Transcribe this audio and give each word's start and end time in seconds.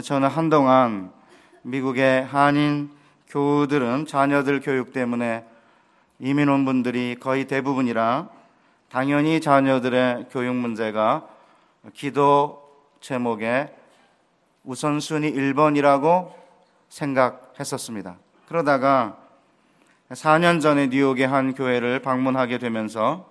저는 0.00 0.28
한동안 0.28 1.12
미국의 1.60 2.24
한인 2.24 2.90
교우들은 3.28 4.06
자녀들 4.06 4.60
교육 4.60 4.94
때문에 4.94 5.44
이민 6.18 6.48
온 6.48 6.64
분들이 6.64 7.16
거의 7.20 7.46
대부분이라 7.46 8.30
당연히 8.88 9.38
자녀들의 9.42 10.28
교육 10.30 10.54
문제가 10.54 11.28
기도 11.92 12.62
제목에 13.02 13.74
우선순위 14.64 15.30
1번이라고 15.30 16.32
생각했었습니다. 16.88 18.16
그러다가 18.48 19.18
4년 20.10 20.62
전에 20.62 20.86
뉴욕의 20.86 21.28
한 21.28 21.52
교회를 21.52 22.00
방문하게 22.00 22.56
되면서 22.56 23.28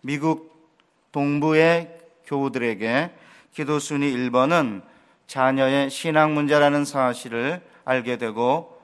미국 0.00 0.70
동부의 1.12 1.98
교우들에게 2.24 3.10
기도순위 3.52 4.14
1번은 4.14 4.88
자녀의 5.30 5.90
신앙 5.90 6.34
문제라는 6.34 6.84
사실을 6.84 7.62
알게 7.84 8.16
되고 8.18 8.82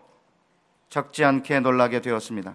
적지 0.88 1.24
않게 1.24 1.59
놀라게 1.59 2.00
되었습니다. 2.00 2.55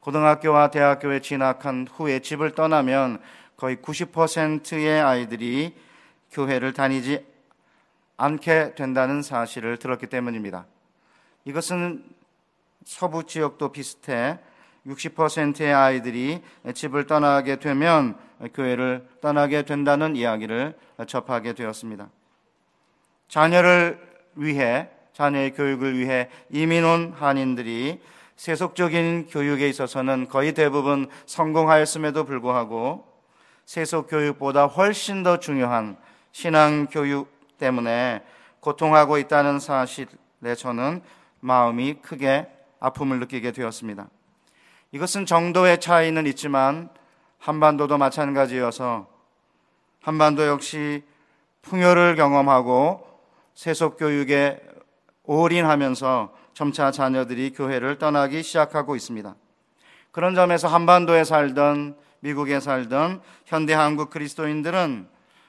고등학교와 0.00 0.70
대학교에 0.70 1.20
진학한 1.20 1.88
후에 1.90 2.18
집을 2.18 2.54
떠나면 2.54 3.18
거의 3.56 3.76
90%의 3.76 5.00
아이들이 5.00 5.74
교회를 6.30 6.74
다니지 6.74 7.24
않게 8.18 8.74
된다는 8.74 9.22
사실을 9.22 9.78
들었기 9.78 10.06
때문입니다. 10.06 10.66
이것은 11.46 12.04
서부 12.84 13.24
지역도 13.24 13.72
비슷해 13.72 14.38
60%의 14.86 15.72
아이들이 15.72 16.42
집을 16.74 17.06
떠나게 17.06 17.56
되면 17.60 18.18
교회를 18.52 19.08
떠나게 19.22 19.62
된다는 19.62 20.16
이야기를 20.16 20.78
접하게 21.06 21.54
되었습니다. 21.54 22.10
자녀를 23.30 23.98
위해, 24.34 24.88
자녀의 25.12 25.52
교육을 25.52 25.96
위해 25.96 26.28
이민 26.50 26.84
온 26.84 27.14
한인들이 27.16 28.00
세속적인 28.34 29.28
교육에 29.30 29.68
있어서는 29.68 30.28
거의 30.28 30.52
대부분 30.52 31.08
성공하였음에도 31.26 32.24
불구하고 32.24 33.06
세속 33.66 34.08
교육보다 34.08 34.66
훨씬 34.66 35.22
더 35.22 35.38
중요한 35.38 35.96
신앙 36.32 36.86
교육 36.90 37.30
때문에 37.58 38.22
고통하고 38.58 39.18
있다는 39.18 39.60
사실에 39.60 40.56
저는 40.56 41.00
마음이 41.38 42.00
크게 42.02 42.48
아픔을 42.80 43.20
느끼게 43.20 43.52
되었습니다. 43.52 44.08
이것은 44.90 45.24
정도의 45.24 45.78
차이는 45.78 46.26
있지만 46.26 46.88
한반도도 47.38 47.96
마찬가지여서 47.96 49.06
한반도 50.02 50.46
역시 50.48 51.04
풍요를 51.62 52.16
경험하고 52.16 53.09
세속 53.60 53.98
교육에 53.98 54.58
올인하면서 55.24 56.32
점차 56.54 56.90
자녀들이 56.90 57.52
교회를 57.52 57.98
떠나기 57.98 58.42
시작하고 58.42 58.96
있습니다. 58.96 59.34
그런 60.12 60.34
점에서 60.34 60.66
한반도에 60.66 61.24
살던 61.24 61.94
미국에 62.20 62.58
살던 62.58 63.20
현대 63.44 63.74
한국 63.74 64.08
그리스도인들은 64.08 65.06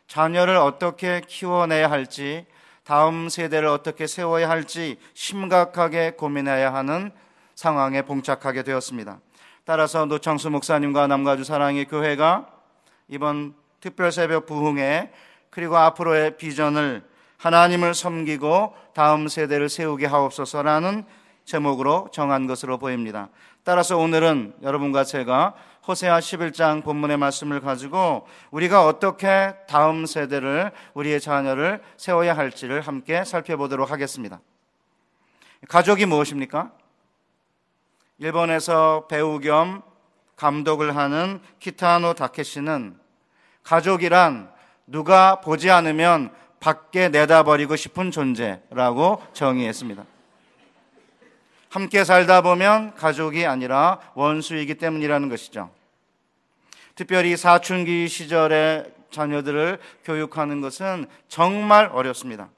자녀를 0.08 0.58
어떻게 0.58 1.22
키워내야 1.26 1.90
할지 1.90 2.46
다음 2.84 3.30
세대를 3.30 3.70
어떻게 3.70 4.08
세워야 4.08 4.50
할지 4.50 4.98
심각하게 5.14 6.12
고민해야 6.18 6.74
하는 6.74 7.12
상황에 7.56 8.02
봉착하게 8.02 8.64
되었습니다. 8.64 9.22
따라서 9.64 10.04
노창수 10.04 10.50
목사님과 10.50 11.08
남가주 11.08 11.46
사랑의 11.46 11.86
교회가 11.86 12.46
이번 13.08 13.54
특별 13.80 14.12
새벽 14.12 14.48
부흥회 14.48 15.14
그리고 15.50 15.78
앞으로의 15.78 16.36
비전을 16.36 17.10
하나님을 17.42 17.96
섬기고 17.96 18.76
다음 18.94 19.28
세대를 19.28 19.68
세우게 19.68 20.06
하옵소서라는 20.06 21.04
제목으로 21.44 22.08
정한 22.14 22.46
것으로 22.46 22.78
보입니다. 22.78 23.30
따라서 23.64 23.98
오늘은 23.98 24.54
여러분과 24.62 25.04
제가 25.04 25.56
호세아 25.88 26.20
11장 26.20 26.84
본문의 26.84 27.18
말씀을 27.18 27.60
가지고 27.60 28.28
우리가 28.52 28.86
어떻게 28.86 29.56
다음 29.68 30.06
세대를 30.06 30.72
우리의 30.94 31.20
자녀를 31.20 31.82
세워야 31.98 32.38
할지를 32.38 32.82
함께 32.82 33.24
살펴보도록 33.24 33.90
하겠습니다. 33.90 34.40
가족이 35.68 36.06
무엇입니까? 36.06 36.72
일본에서 38.20 39.08
배우 39.10 39.40
겸 39.40 39.82
감독을 40.36 40.96
하는 40.96 41.42
키타노 41.60 42.14
다케시는 42.14 43.00
가족이란 43.64 44.52
누가 44.86 45.42
보지 45.42 45.72
않으면 45.72 46.32
밖에 46.62 47.10
내다버리고 47.10 47.76
싶은 47.76 48.12
존재라고 48.12 49.22
정의했습니다. 49.34 50.06
함께 51.70 52.04
살다 52.04 52.42
보면 52.42 52.96
가족이 52.96 53.46
아니라 53.46 54.00
원수이기 54.14 54.76
때문이라는 54.76 55.28
것이죠. 55.28 55.72
특별히 56.96 57.36
사춘기 57.36 58.08
시절의 58.08 58.94
자녀들을 59.10 59.80
교육하는 60.06 60.62
것은 60.62 61.08
정말 61.28 61.90
어렵습니다. 61.92 62.50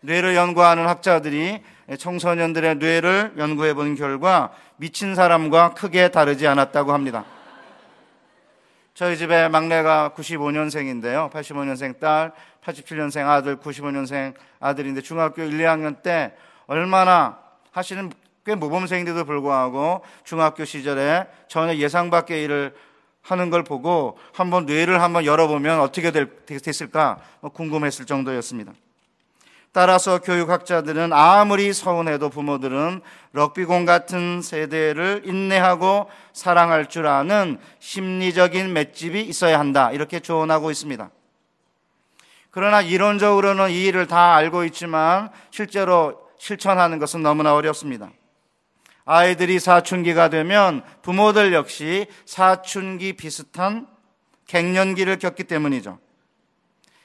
뇌를 0.00 0.34
연구하는 0.36 0.86
학자들이 0.86 1.62
청소년들의 1.98 2.76
뇌를 2.76 3.34
연구해 3.38 3.74
본 3.74 3.96
결과 3.96 4.52
미친 4.76 5.14
사람과 5.14 5.74
크게 5.74 6.08
다르지 6.08 6.46
않았다고 6.46 6.92
합니다. 6.92 7.24
저희 8.94 9.16
집에 9.16 9.48
막내가 9.48 10.12
95년생인데요. 10.14 11.30
85년생 11.30 11.98
딸, 11.98 12.32
87년생 12.62 13.26
아들, 13.26 13.56
95년생 13.56 14.34
아들인데 14.60 15.00
중학교 15.00 15.42
1, 15.42 15.58
2학년 15.58 16.02
때 16.02 16.34
얼마나 16.66 17.38
하시는 17.70 18.12
꽤 18.44 18.54
모범생인데도 18.54 19.24
불구하고 19.24 20.02
중학교 20.24 20.64
시절에 20.64 21.26
전혀 21.48 21.74
예상 21.76 22.10
밖의 22.10 22.42
일을 22.44 22.74
하는 23.22 23.50
걸 23.50 23.62
보고 23.62 24.18
한번 24.34 24.66
뇌를 24.66 25.00
한번 25.00 25.24
열어보면 25.24 25.80
어떻게 25.80 26.10
됐을까 26.10 27.18
뭐 27.40 27.50
궁금했을 27.50 28.04
정도였습니다. 28.04 28.72
따라서 29.72 30.18
교육학자들은 30.18 31.14
아무리 31.14 31.72
서운해도 31.72 32.28
부모들은 32.28 33.00
럭비공 33.32 33.86
같은 33.86 34.42
세대를 34.42 35.22
인내하고 35.24 36.10
사랑할 36.34 36.90
줄 36.90 37.06
아는 37.06 37.58
심리적인 37.78 38.72
맷집이 38.74 39.22
있어야 39.22 39.58
한다. 39.58 39.90
이렇게 39.90 40.20
조언하고 40.20 40.70
있습니다. 40.70 41.10
그러나 42.50 42.82
이론적으로는 42.82 43.70
이 43.70 43.84
일을 43.84 44.06
다 44.06 44.34
알고 44.34 44.64
있지만 44.64 45.30
실제로 45.50 46.20
실천하는 46.36 46.98
것은 46.98 47.22
너무나 47.22 47.54
어렵습니다. 47.54 48.10
아이들이 49.06 49.58
사춘기가 49.58 50.28
되면 50.28 50.82
부모들 51.00 51.54
역시 51.54 52.06
사춘기 52.26 53.14
비슷한 53.14 53.86
갱년기를 54.48 55.18
겪기 55.18 55.44
때문이죠. 55.44 55.98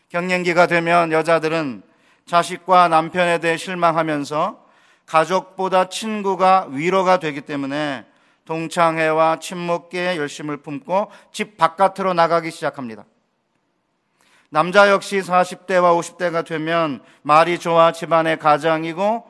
갱년기가 0.10 0.68
되면 0.68 1.14
여자들은 1.14 1.87
자식과 2.28 2.90
남편에 2.90 3.40
대해 3.40 3.58
실망하면서 3.58 4.66
가족보다 5.06 5.90
친구가 5.90 6.68
위로가 6.70 7.20
되기 7.20 7.42
때문에 7.42 8.06
동창회와 8.46 9.40
친목계에 9.40 10.18
열심을 10.18 10.58
품고 10.58 11.12
집 11.32 11.58
바깥으로 11.58 12.14
나가기 12.14 12.52
시작합니다. 12.52 13.06
남자 14.50 14.90
역시 14.90 15.20
40대와 15.20 16.00
50대가 16.00 16.46
되면 16.46 17.02
말이 17.22 17.60
좋아 17.60 17.92
집안의 17.92 18.40
가장이고 18.40 19.30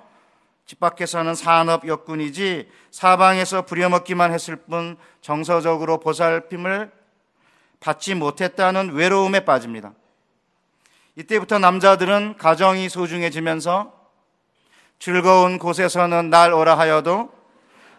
집 0.66 0.79
밖에서는 0.79 1.34
산업 1.34 1.88
역군이지 1.88 2.69
사방에서 2.91 3.64
부려먹기만 3.64 4.34
했을 4.34 4.56
뿐 4.58 4.97
정서적으로 5.22 6.00
보살핌을 6.00 6.91
받지 7.79 8.16
못했다는 8.16 8.94
외로움에 8.94 9.41
빠집니다. 9.41 9.94
이때부터 11.17 11.57
남자들은 11.57 12.35
가정이 12.38 12.89
소중해지면서 12.89 13.91
즐거운 14.99 15.58
곳에서는 15.58 16.29
날 16.29 16.53
오라 16.53 16.78
하여도 16.78 17.31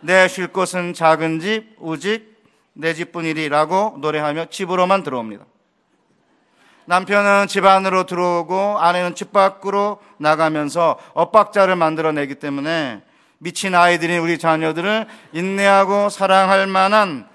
내 0.00 0.28
쉴 0.28 0.46
곳은 0.48 0.94
작은 0.94 1.40
집, 1.40 1.74
우직, 1.80 2.38
내 2.74 2.94
집뿐이리라고 2.94 3.96
노래하며 4.00 4.46
집으로만 4.50 5.02
들어옵니다. 5.02 5.44
남편은 6.84 7.48
집 7.48 7.64
안으로 7.64 8.06
들어오고 8.06 8.78
아내는 8.78 9.16
집 9.16 9.32
밖으로 9.32 10.00
나가면서 10.18 10.96
엇박자를 11.14 11.74
만들어내기 11.74 12.36
때문에 12.36 13.02
미친 13.38 13.74
아이들인 13.74 14.20
우리 14.20 14.38
자녀들을 14.38 15.06
인내하고 15.32 16.08
사랑할 16.08 16.68
만한 16.68 17.28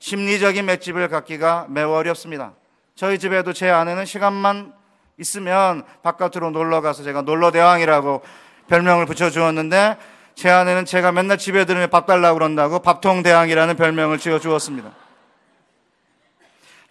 심리적인 0.00 0.66
맷집을 0.66 1.08
갖기가 1.08 1.66
매우 1.68 1.92
어렵습니다. 1.92 2.52
저희 2.96 3.20
집에도 3.20 3.52
제 3.52 3.70
아내는 3.70 4.04
시간만 4.06 4.79
있으면 5.20 5.84
바깥으로 6.02 6.50
놀러 6.50 6.80
가서 6.80 7.02
제가 7.02 7.22
놀러 7.22 7.50
대왕이라고 7.50 8.22
별명을 8.68 9.06
붙여 9.06 9.30
주었는데 9.30 9.96
제 10.34 10.48
아내는 10.48 10.86
제가 10.86 11.12
맨날 11.12 11.38
집에 11.38 11.64
들으면 11.64 11.90
밥 11.90 12.06
달라고 12.06 12.38
그런다고 12.38 12.80
밥통 12.80 13.22
대왕이라는 13.22 13.76
별명을 13.76 14.18
지어 14.18 14.38
주었습니다. 14.38 14.90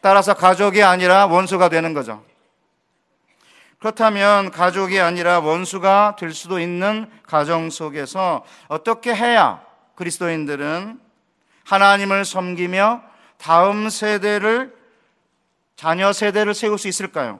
따라서 0.01 0.33
가족이 0.33 0.83
아니라 0.83 1.25
원수가 1.25 1.69
되는 1.69 1.93
거죠. 1.93 2.23
그렇다면 3.79 4.51
가족이 4.51 4.99
아니라 4.99 5.39
원수가 5.39 6.17
될 6.19 6.33
수도 6.33 6.59
있는 6.59 7.09
가정 7.25 7.69
속에서 7.69 8.45
어떻게 8.67 9.15
해야 9.15 9.61
그리스도인들은 9.95 10.99
하나님을 11.65 12.25
섬기며 12.25 13.01
다음 13.37 13.89
세대를 13.89 14.75
자녀 15.75 16.11
세대를 16.11 16.53
세울 16.53 16.77
수 16.77 16.89
있을까요? 16.89 17.39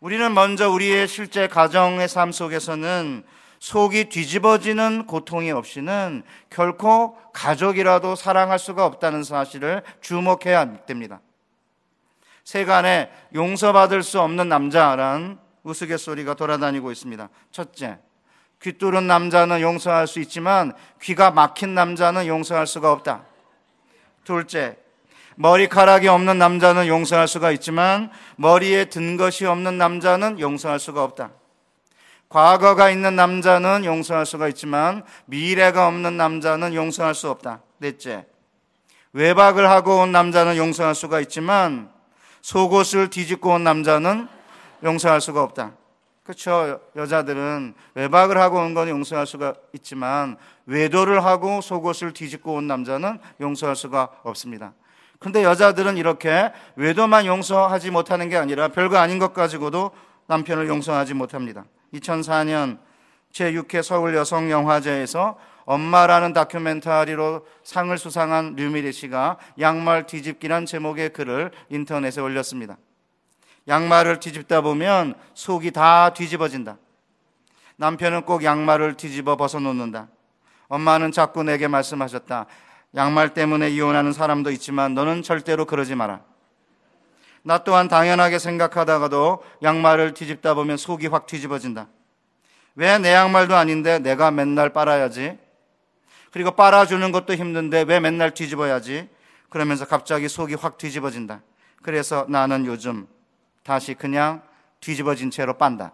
우리는 0.00 0.32
먼저 0.32 0.70
우리의 0.70 1.08
실제 1.08 1.48
가정의 1.48 2.08
삶 2.08 2.30
속에서는 2.30 3.24
속이 3.58 4.08
뒤집어지는 4.10 5.06
고통이 5.06 5.50
없이는 5.50 6.22
결코 6.50 7.16
가족이라도 7.32 8.14
사랑할 8.14 8.60
수가 8.60 8.86
없다는 8.86 9.24
사실을 9.24 9.82
주목해야 10.00 10.84
됩니다. 10.86 11.20
세간에 12.44 13.10
용서받을 13.34 14.02
수 14.04 14.20
없는 14.20 14.48
남자란 14.48 15.38
우스갯소리가 15.64 16.34
돌아다니고 16.34 16.92
있습니다. 16.92 17.28
첫째, 17.50 17.98
귀 18.62 18.78
뚫은 18.78 19.06
남자는 19.06 19.60
용서할 19.60 20.06
수 20.06 20.20
있지만 20.20 20.72
귀가 21.02 21.32
막힌 21.32 21.74
남자는 21.74 22.26
용서할 22.26 22.66
수가 22.66 22.92
없다. 22.92 23.24
둘째, 24.24 24.78
머리카락이 25.40 26.08
없는 26.08 26.36
남자는 26.36 26.88
용서할 26.88 27.28
수가 27.28 27.52
있지만 27.52 28.10
머리에 28.36 28.86
든 28.86 29.16
것이 29.16 29.46
없는 29.46 29.78
남자는 29.78 30.40
용서할 30.40 30.80
수가 30.80 31.04
없다. 31.04 31.30
과거가 32.28 32.90
있는 32.90 33.14
남자는 33.14 33.84
용서할 33.84 34.26
수가 34.26 34.48
있지만 34.48 35.04
미래가 35.26 35.86
없는 35.86 36.16
남자는 36.16 36.74
용서할 36.74 37.14
수 37.14 37.30
없다. 37.30 37.62
넷째, 37.78 38.26
외박을 39.12 39.70
하고 39.70 40.00
온 40.00 40.10
남자는 40.10 40.56
용서할 40.56 40.96
수가 40.96 41.20
있지만 41.20 41.88
속옷을 42.42 43.08
뒤집고 43.08 43.50
온 43.50 43.62
남자는 43.62 44.26
용서할 44.82 45.20
수가 45.20 45.44
없다. 45.44 45.72
그렇죠. 46.24 46.80
여자들은 46.96 47.74
외박을 47.94 48.38
하고 48.38 48.58
온 48.58 48.74
건 48.74 48.88
용서할 48.88 49.24
수가 49.24 49.54
있지만 49.72 50.36
외도를 50.66 51.24
하고 51.24 51.60
속옷을 51.60 52.12
뒤집고 52.12 52.54
온 52.54 52.66
남자는 52.66 53.20
용서할 53.40 53.76
수가 53.76 54.10
없습니다. 54.24 54.72
근데 55.18 55.42
여자들은 55.42 55.96
이렇게 55.96 56.52
외도만 56.76 57.26
용서하지 57.26 57.90
못하는 57.90 58.28
게 58.28 58.36
아니라 58.36 58.68
별거 58.68 58.98
아닌 58.98 59.18
것 59.18 59.34
가지고도 59.34 59.90
남편을 60.26 60.68
용서하지 60.68 61.14
못합니다. 61.14 61.64
2004년 61.94 62.78
제6회 63.32 63.82
서울 63.82 64.14
여성 64.14 64.50
영화제에서 64.50 65.38
엄마라는 65.64 66.32
다큐멘터리로 66.32 67.46
상을 67.62 67.96
수상한 67.98 68.54
류미리 68.54 68.92
씨가 68.92 69.38
양말 69.60 70.06
뒤집기란 70.06 70.64
제목의 70.64 71.12
글을 71.12 71.50
인터넷에 71.68 72.20
올렸습니다. 72.20 72.78
양말을 73.66 74.20
뒤집다 74.20 74.62
보면 74.62 75.14
속이 75.34 75.72
다 75.72 76.14
뒤집어진다. 76.14 76.78
남편은 77.76 78.22
꼭 78.22 78.44
양말을 78.44 78.94
뒤집어 78.96 79.36
벗어놓는다. 79.36 80.08
엄마는 80.68 81.12
자꾸 81.12 81.42
내게 81.42 81.68
말씀하셨다. 81.68 82.46
양말 82.98 83.32
때문에 83.32 83.70
이혼하는 83.70 84.12
사람도 84.12 84.50
있지만 84.50 84.92
너는 84.92 85.22
절대로 85.22 85.64
그러지 85.66 85.94
마라. 85.94 86.20
나 87.42 87.58
또한 87.58 87.86
당연하게 87.86 88.40
생각하다가도 88.40 89.44
양말을 89.62 90.14
뒤집다 90.14 90.54
보면 90.54 90.76
속이 90.76 91.06
확 91.06 91.26
뒤집어진다. 91.26 91.86
왜 92.74 92.98
내 92.98 93.12
양말도 93.12 93.56
아닌데 93.56 94.00
내가 94.00 94.32
맨날 94.32 94.72
빨아야지? 94.72 95.38
그리고 96.32 96.50
빨아주는 96.50 97.10
것도 97.12 97.34
힘든데 97.34 97.82
왜 97.82 98.00
맨날 98.00 98.34
뒤집어야지? 98.34 99.08
그러면서 99.48 99.86
갑자기 99.86 100.28
속이 100.28 100.54
확 100.54 100.76
뒤집어진다. 100.76 101.40
그래서 101.82 102.26
나는 102.28 102.66
요즘 102.66 103.06
다시 103.62 103.94
그냥 103.94 104.42
뒤집어진 104.80 105.30
채로 105.30 105.56
빤다. 105.56 105.92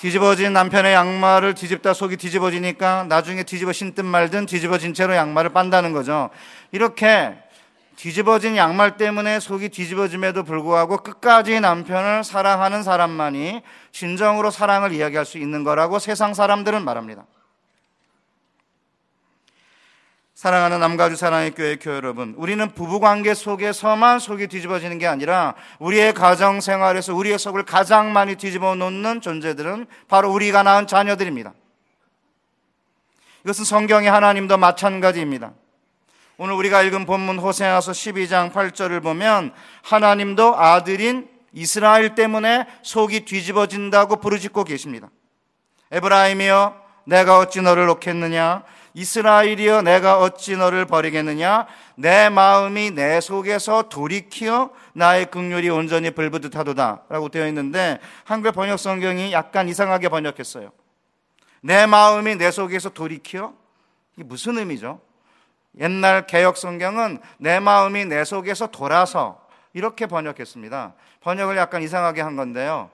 뒤집어진 0.00 0.52
남편의 0.52 0.94
양말을 0.94 1.54
뒤집다 1.54 1.92
속이 1.92 2.16
뒤집어지니까 2.18 3.06
나중에 3.08 3.42
뒤집어 3.42 3.72
신든 3.72 4.04
말든 4.04 4.46
뒤집어진 4.46 4.94
채로 4.94 5.14
양말을 5.16 5.50
빤다는 5.50 5.92
거죠. 5.92 6.30
이렇게 6.70 7.34
뒤집어진 7.96 8.56
양말 8.56 8.96
때문에 8.96 9.40
속이 9.40 9.70
뒤집어짐에도 9.70 10.44
불구하고 10.44 10.98
끝까지 10.98 11.58
남편을 11.58 12.22
사랑하는 12.22 12.84
사람만이 12.84 13.62
진정으로 13.90 14.52
사랑을 14.52 14.92
이야기할 14.92 15.24
수 15.24 15.36
있는 15.36 15.64
거라고 15.64 15.98
세상 15.98 16.32
사람들은 16.32 16.84
말합니다. 16.84 17.24
사랑하는 20.38 20.78
남가주 20.78 21.16
사랑의 21.16 21.50
교회 21.50 21.74
교회 21.74 21.96
여러분, 21.96 22.32
우리는 22.36 22.72
부부 22.72 23.00
관계 23.00 23.34
속에서만 23.34 24.20
속이 24.20 24.46
뒤집어지는 24.46 24.98
게 24.98 25.08
아니라 25.08 25.56
우리의 25.80 26.14
가정 26.14 26.60
생활에서 26.60 27.12
우리의 27.12 27.40
속을 27.40 27.64
가장 27.64 28.12
많이 28.12 28.36
뒤집어 28.36 28.76
놓는 28.76 29.20
존재들은 29.20 29.88
바로 30.06 30.30
우리가 30.30 30.62
낳은 30.62 30.86
자녀들입니다. 30.86 31.54
이것은 33.42 33.64
성경의 33.64 34.08
하나님도 34.08 34.58
마찬가지입니다. 34.58 35.54
오늘 36.36 36.54
우리가 36.54 36.82
읽은 36.82 37.04
본문 37.04 37.40
호세아서 37.40 37.90
12장 37.90 38.52
8절을 38.52 39.02
보면 39.02 39.52
하나님도 39.82 40.56
아들인 40.56 41.28
이스라엘 41.52 42.14
때문에 42.14 42.64
속이 42.82 43.24
뒤집어진다고 43.24 44.20
부르짖고 44.20 44.62
계십니다. 44.62 45.10
에브라임이여 45.90 46.80
내가 47.06 47.38
어찌 47.38 47.60
너를 47.60 47.86
놓겠느냐 47.86 48.62
이스라엘이여 48.98 49.82
내가 49.82 50.18
어찌 50.18 50.56
너를 50.56 50.84
버리겠느냐? 50.84 51.68
내 51.94 52.28
마음이 52.30 52.90
내 52.90 53.20
속에서 53.20 53.88
돌이키어 53.88 54.70
나의 54.92 55.26
극률이 55.26 55.70
온전히 55.70 56.10
불부듯하도다. 56.10 57.02
라고 57.08 57.28
되어 57.28 57.46
있는데 57.46 58.00
한글 58.24 58.50
번역 58.50 58.80
성경이 58.80 59.32
약간 59.32 59.68
이상하게 59.68 60.08
번역했어요. 60.08 60.72
내 61.60 61.86
마음이 61.86 62.34
내 62.36 62.50
속에서 62.50 62.88
돌이키어 62.90 63.52
이게 64.16 64.24
무슨 64.24 64.58
의미죠? 64.58 65.00
옛날 65.78 66.26
개혁 66.26 66.56
성경은 66.56 67.20
내 67.36 67.60
마음이 67.60 68.04
내 68.04 68.24
속에서 68.24 68.66
돌아서 68.66 69.40
이렇게 69.74 70.06
번역했습니다. 70.06 70.94
번역을 71.20 71.56
약간 71.56 71.84
이상하게 71.84 72.20
한 72.20 72.34
건데요 72.34 72.90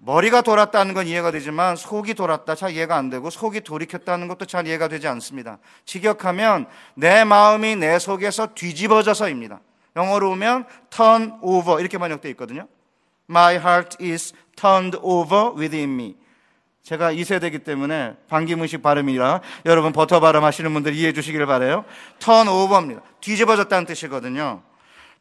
머리가 0.00 0.42
돌았다는 0.42 0.94
건 0.94 1.06
이해가 1.06 1.30
되지만 1.32 1.76
속이 1.76 2.14
돌았다 2.14 2.54
잘 2.54 2.72
이해가 2.72 2.96
안 2.96 3.10
되고 3.10 3.30
속이 3.30 3.62
돌이켰다는 3.62 4.28
것도 4.28 4.44
잘 4.44 4.66
이해가 4.66 4.88
되지 4.88 5.08
않습니다. 5.08 5.58
직역하면 5.84 6.66
내 6.94 7.24
마음이 7.24 7.76
내 7.76 7.98
속에서 7.98 8.54
뒤집어져서입니다. 8.54 9.60
영어로 9.96 10.30
보면 10.30 10.66
turn 10.90 11.38
over 11.42 11.80
이렇게 11.80 11.98
번역되어 11.98 12.30
있거든요. 12.32 12.68
My 13.28 13.56
heart 13.56 14.02
is 14.02 14.32
turned 14.56 14.98
over 15.02 15.52
within 15.58 15.90
me. 15.90 16.16
제가 16.84 17.12
2세대이기 17.12 17.64
때문에 17.64 18.14
반기문식 18.28 18.82
발음이라 18.82 19.42
여러분 19.66 19.92
버터 19.92 20.20
발음 20.20 20.44
하시는 20.44 20.72
분들 20.72 20.94
이해해 20.94 21.12
주시길 21.12 21.44
바래요. 21.44 21.84
turn 22.20 22.48
over입니다. 22.48 23.02
뒤집어졌다는 23.20 23.84
뜻이거든요. 23.86 24.62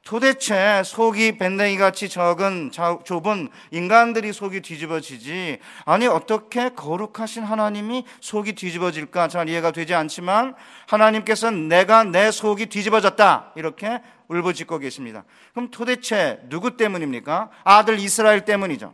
도대체 0.04 0.84
속이 0.86 1.38
밴댕이 1.38 1.78
같이 1.78 2.08
적은 2.08 2.72
좁은 2.72 3.50
인간들이 3.72 4.32
속이 4.32 4.62
뒤집어지지 4.62 5.60
아니 5.86 6.08
어떻게 6.08 6.70
거룩하신 6.70 7.44
하나님이 7.44 8.06
속이 8.22 8.54
뒤집어질까 8.54 9.28
잘 9.28 9.50
이해가 9.50 9.72
되지 9.72 9.94
않지만 9.94 10.56
하나님께서는 10.88 11.68
내가 11.68 12.06
내 12.06 12.32
속이 12.32 12.68
뒤집어졌다 12.68 13.54
이렇게 13.56 14.02
울부짖고 14.30 14.80
계십니다. 14.80 15.26
그럼 15.54 15.72
도대체 15.72 16.40
누구 16.50 16.78
때문입니까? 16.78 17.50
아들 17.64 18.00
이스라엘 18.00 18.46
때문이죠. 18.46 18.94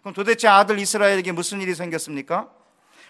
그럼 0.00 0.14
도대체 0.14 0.46
아들 0.46 0.78
이스라엘에게 0.78 1.32
무슨 1.32 1.60
일이 1.60 1.74
생겼습니까? 1.74 2.48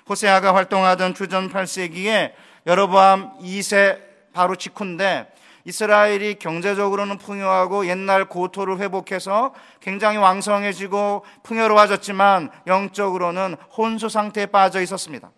호세아가 0.09 0.55
활동하던 0.55 1.15
주전 1.15 1.51
8세기에 1.51 2.33
여로보암 2.67 3.41
2세 3.41 4.01
바로 4.33 4.57
직후인데 4.57 5.33
이스라엘이 5.67 6.37
경제적으로는 6.37 7.19
풍요하고 7.19 7.89
옛날 7.89 8.27
고토를 8.27 8.79
회복해서 8.79 9.53
굉장히 9.81 10.17
왕성해지고 10.17 11.25
풍요로워졌지만 11.43 12.51
영적으로는 12.69 13.57
혼수 13.77 14.09
상태에 14.09 14.47
빠져 14.47 14.81
있었습니다. 14.81 15.33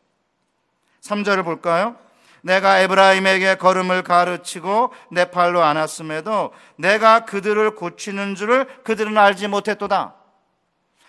3절을 1.01 1.45
볼까요? 1.45 1.97
내가 2.43 2.79
에브라임에게 2.81 3.55
걸음을 3.55 4.03
가르치고 4.03 4.93
내 5.11 5.31
팔로 5.31 5.63
안았음에도 5.63 6.53
내가 6.77 7.25
그들을 7.25 7.75
고치는 7.75 8.35
줄을 8.35 8.67
그들은 8.85 9.17
알지 9.17 9.49
못했도다. 9.49 10.15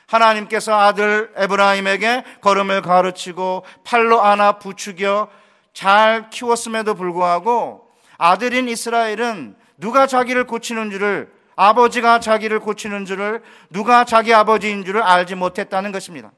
하나님께서 0.07 0.79
아들 0.79 1.33
에브라임에게 1.35 2.23
걸음을 2.39 2.81
가르치고 2.81 3.65
팔로 3.83 4.21
안아 4.21 4.59
부추겨 4.59 5.27
잘 5.73 6.29
키웠음에도 6.29 6.95
불구하고 6.95 7.88
아들인 8.19 8.67
이스라엘은 8.67 9.55
누가 9.77 10.05
자기를 10.05 10.45
고치는 10.45 10.91
줄을 10.91 11.31
아버지가 11.55 12.19
자기를 12.19 12.59
고치는 12.59 13.05
줄을 13.05 13.41
누가 13.69 14.03
자기 14.03 14.33
아버지인 14.33 14.85
줄을 14.85 15.01
알지 15.01 15.35
못했다는 15.35 15.91
것입니다. 15.91 16.31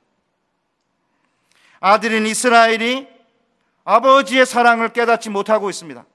아들인 1.79 2.25
이스라엘이 2.27 3.07
아버지의 3.83 4.45
사랑을 4.45 4.89
깨닫지 4.89 5.31
못하고 5.31 5.69
있습니다. 5.69 6.05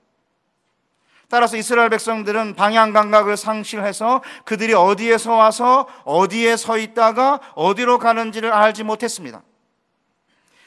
따라서 1.29 1.57
이스라엘 1.57 1.91
백성들은 1.91 2.55
방향 2.55 2.93
감각을 2.93 3.37
상실해서 3.37 4.23
그들이 4.45 4.73
어디에서 4.75 5.35
와서 5.35 5.89
어디에 6.05 6.57
서 6.57 6.79
있다가 6.79 7.41
어디로 7.57 7.99
가는지를 7.99 8.53
알지 8.53 8.85
못했습니다. 8.85 9.43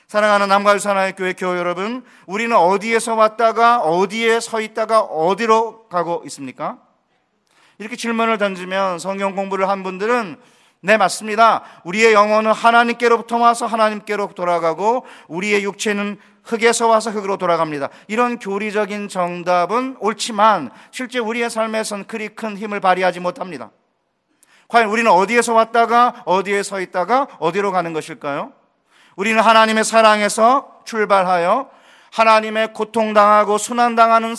사랑하는 0.09 0.47
남가유산하의 0.47 1.13
교회 1.15 1.33
교회 1.33 1.59
여러분, 1.59 2.03
우리는 2.25 2.57
어디에서 2.57 3.13
왔다가 3.13 3.81
어디에 3.81 4.39
서 4.39 4.59
있다가 4.59 5.01
어디로 5.01 5.87
가고 5.87 6.23
있습니까? 6.25 6.79
이렇게 7.77 7.95
질문을 7.95 8.39
던지면 8.39 8.97
성경 8.97 9.35
공부를 9.35 9.69
한 9.69 9.83
분들은 9.83 10.37
네, 10.81 10.97
맞습니다. 10.97 11.61
우리의 11.83 12.13
영혼은 12.13 12.51
하나님께로부터 12.51 13.37
와서 13.37 13.67
하나님께로 13.67 14.29
돌아가고 14.29 15.05
우리의 15.27 15.63
육체는 15.63 16.17
흙에서 16.43 16.87
와서 16.87 17.11
흙으로 17.11 17.37
돌아갑니다. 17.37 17.89
이런 18.07 18.39
교리적인 18.39 19.09
정답은 19.09 19.97
옳지만 19.99 20.71
실제 20.89 21.19
우리의 21.19 21.51
삶에선 21.51 22.07
그리 22.07 22.29
큰 22.29 22.57
힘을 22.57 22.79
발휘하지 22.79 23.19
못합니다. 23.19 23.69
과연 24.69 24.89
우리는 24.89 25.11
어디에서 25.11 25.53
왔다가 25.53 26.23
어디에 26.25 26.63
서 26.63 26.81
있다가 26.81 27.27
어디로 27.37 27.71
가는 27.71 27.93
것일까요? 27.93 28.53
우리는 29.15 29.41
하나님의 29.41 29.83
사랑에서 29.83 30.81
출발하여 30.85 31.69
하나님의 32.11 32.73
고통당하고 32.73 33.57
순환당하는 33.57 34.35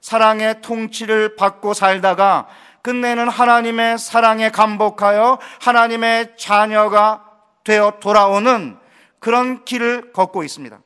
사랑의 0.00 0.62
통치를 0.62 1.36
받고 1.36 1.74
살다가 1.74 2.48
끝내는 2.82 3.28
하나님의 3.28 3.98
사랑에 3.98 4.50
감복하여 4.50 5.38
하나님의 5.60 6.36
자녀가 6.38 7.24
되어 7.64 7.98
돌아오는 8.00 8.78
그런 9.18 9.64
길을 9.64 10.12
걷고 10.12 10.42
있습니다. 10.44 10.80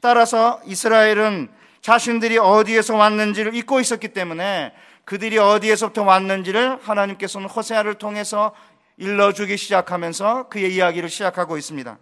따라서 0.00 0.60
이스라엘은 0.66 1.48
자신들이 1.80 2.38
어디에서 2.38 2.96
왔는지를 2.96 3.54
잊고 3.54 3.78
있었기 3.80 4.08
때문에 4.08 4.72
그들이 5.04 5.38
어디에서부터 5.38 6.02
왔는지를 6.02 6.78
하나님께서는 6.82 7.48
호세아를 7.48 7.94
통해서 7.94 8.52
일러주기 8.96 9.56
시작하면서 9.56 10.48
그의 10.48 10.74
이야기를 10.74 11.08
시작하고 11.08 11.56
있습니다. 11.56 11.98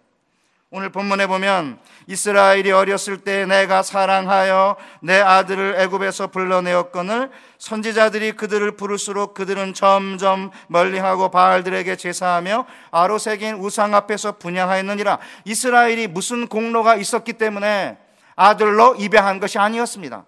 오늘 0.72 0.90
본문에 0.90 1.26
보면 1.26 1.80
이스라엘이 2.06 2.70
어렸을 2.70 3.18
때 3.18 3.44
내가 3.44 3.82
사랑하여 3.82 4.76
내 5.00 5.20
아들을 5.20 5.74
애굽에서 5.80 6.28
불러내었거늘 6.28 7.28
선지자들이 7.58 8.32
그들을 8.32 8.76
부를수록 8.76 9.34
그들은 9.34 9.74
점점 9.74 10.52
멀리하고 10.68 11.32
바알들에게 11.32 11.96
제사하며 11.96 12.66
아로색인 12.92 13.56
우상 13.56 13.96
앞에서 13.96 14.38
분양하였느니라 14.38 15.18
이스라엘이 15.44 16.06
무슨 16.06 16.46
공로가 16.46 16.94
있었기 16.94 17.32
때문에 17.32 17.98
아들로 18.36 18.94
입양한 18.94 19.40
것이 19.40 19.58
아니었습니다. 19.58 20.24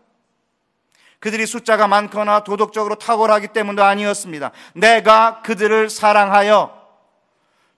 그들이 1.21 1.47
숫자가 1.47 1.87
많거나 1.87 2.43
도덕적으로 2.43 2.97
탁월하기 2.97 3.47
때문도 3.49 3.85
아니었습니다. 3.85 4.51
내가 4.75 5.41
그들을 5.43 5.89
사랑하여 5.89 6.83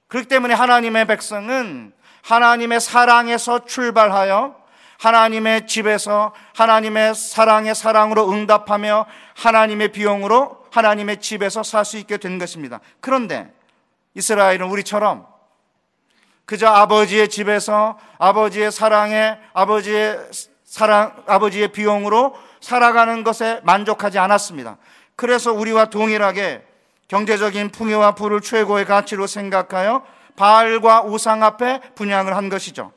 그렇기 0.09 0.29
때문에 0.29 0.55
하나님의 0.55 1.07
백성은 1.07 1.93
하나님의 2.25 2.81
사랑에서 2.81 3.65
출발하여 3.67 4.57
하나님의 4.99 5.67
집에서 5.67 6.33
하나님의 6.55 7.15
사랑의 7.15 7.75
사랑으로 7.75 8.31
응답하며 8.31 9.07
하나님의 9.37 9.89
비용으로 9.93 10.65
하나님의 10.71 11.21
집에서 11.21 11.63
살 11.63 11.85
수 11.85 11.99
있게 11.99 12.17
된 12.17 12.39
것입니다. 12.39 12.81
그런데 13.01 13.53
이스라엘은 14.15 14.63
우리처럼 14.63 15.27
그저 16.47 16.69
아버지의 16.69 17.29
집에서 17.29 17.99
아버지의 18.19 18.73
사랑에 18.73 19.39
아버지의 19.53 20.19
사랑 20.65 21.23
아버지의 21.27 21.69
비용으로 21.69 22.35
살아가는 22.61 23.23
것에 23.23 23.61
만족하지 23.65 24.19
않았습니다. 24.19 24.79
그래서 25.17 25.53
우리와 25.53 25.87
동일하게 25.87 26.65
경제적인 27.09 27.71
풍요와 27.71 28.15
부를 28.15 28.41
최고의 28.41 28.87
가치로 28.87 29.27
생각하여 29.27 30.05
바알과 30.37 31.03
우상 31.03 31.43
앞에 31.43 31.81
분양을 31.95 32.37
한 32.37 32.49
것이죠. 32.49 32.93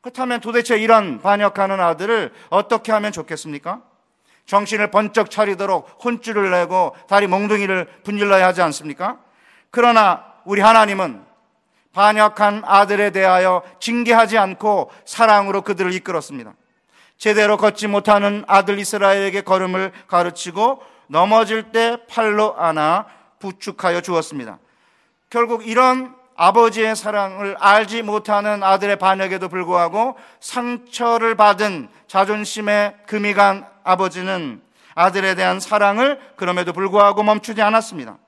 그렇다면 0.00 0.40
도대체 0.40 0.76
이런 0.76 1.20
반역하는 1.20 1.80
아들을 1.80 2.32
어떻게 2.50 2.92
하면 2.92 3.12
좋겠습니까? 3.12 3.82
정신을 4.46 4.90
번쩍 4.90 5.30
차리도록 5.30 6.02
혼쭐을 6.02 6.50
내고 6.50 6.96
다리 7.08 7.26
몽둥이를 7.26 7.86
분질러야 8.04 8.46
하지 8.46 8.62
않습니까? 8.62 9.18
그러나 9.70 10.24
우리 10.44 10.62
하나님은 10.62 11.22
반역한 11.92 12.62
아들에 12.64 13.10
대하여 13.10 13.62
징계하지 13.80 14.38
않고 14.38 14.90
사랑으로 15.04 15.62
그들을 15.62 15.92
이끌었습니다. 15.92 16.54
제대로 17.18 17.56
걷지 17.56 17.88
못하는 17.88 18.44
아들 18.46 18.78
이스라엘에게 18.78 19.42
걸음을 19.42 19.92
가르치고 20.06 20.80
넘어질 21.08 21.72
때 21.72 21.98
팔로 22.08 22.56
안아 22.56 23.06
부축하여 23.40 24.00
주었습니다. 24.00 24.58
결국 25.28 25.66
이런 25.66 26.14
아버지의 26.40 26.94
사랑을 26.94 27.56
알지 27.58 28.02
못하는 28.02 28.62
아들의 28.62 28.96
반역에도 28.96 29.48
불구하고 29.48 30.16
상처를 30.38 31.34
받은 31.34 31.88
자존심에 32.06 32.94
금이 33.06 33.34
간 33.34 33.66
아버지는 33.82 34.62
아들에 34.94 35.34
대한 35.34 35.58
사랑을 35.58 36.20
그럼에도 36.36 36.72
불구하고 36.72 37.24
멈추지 37.24 37.60
않았습니다. 37.60 38.18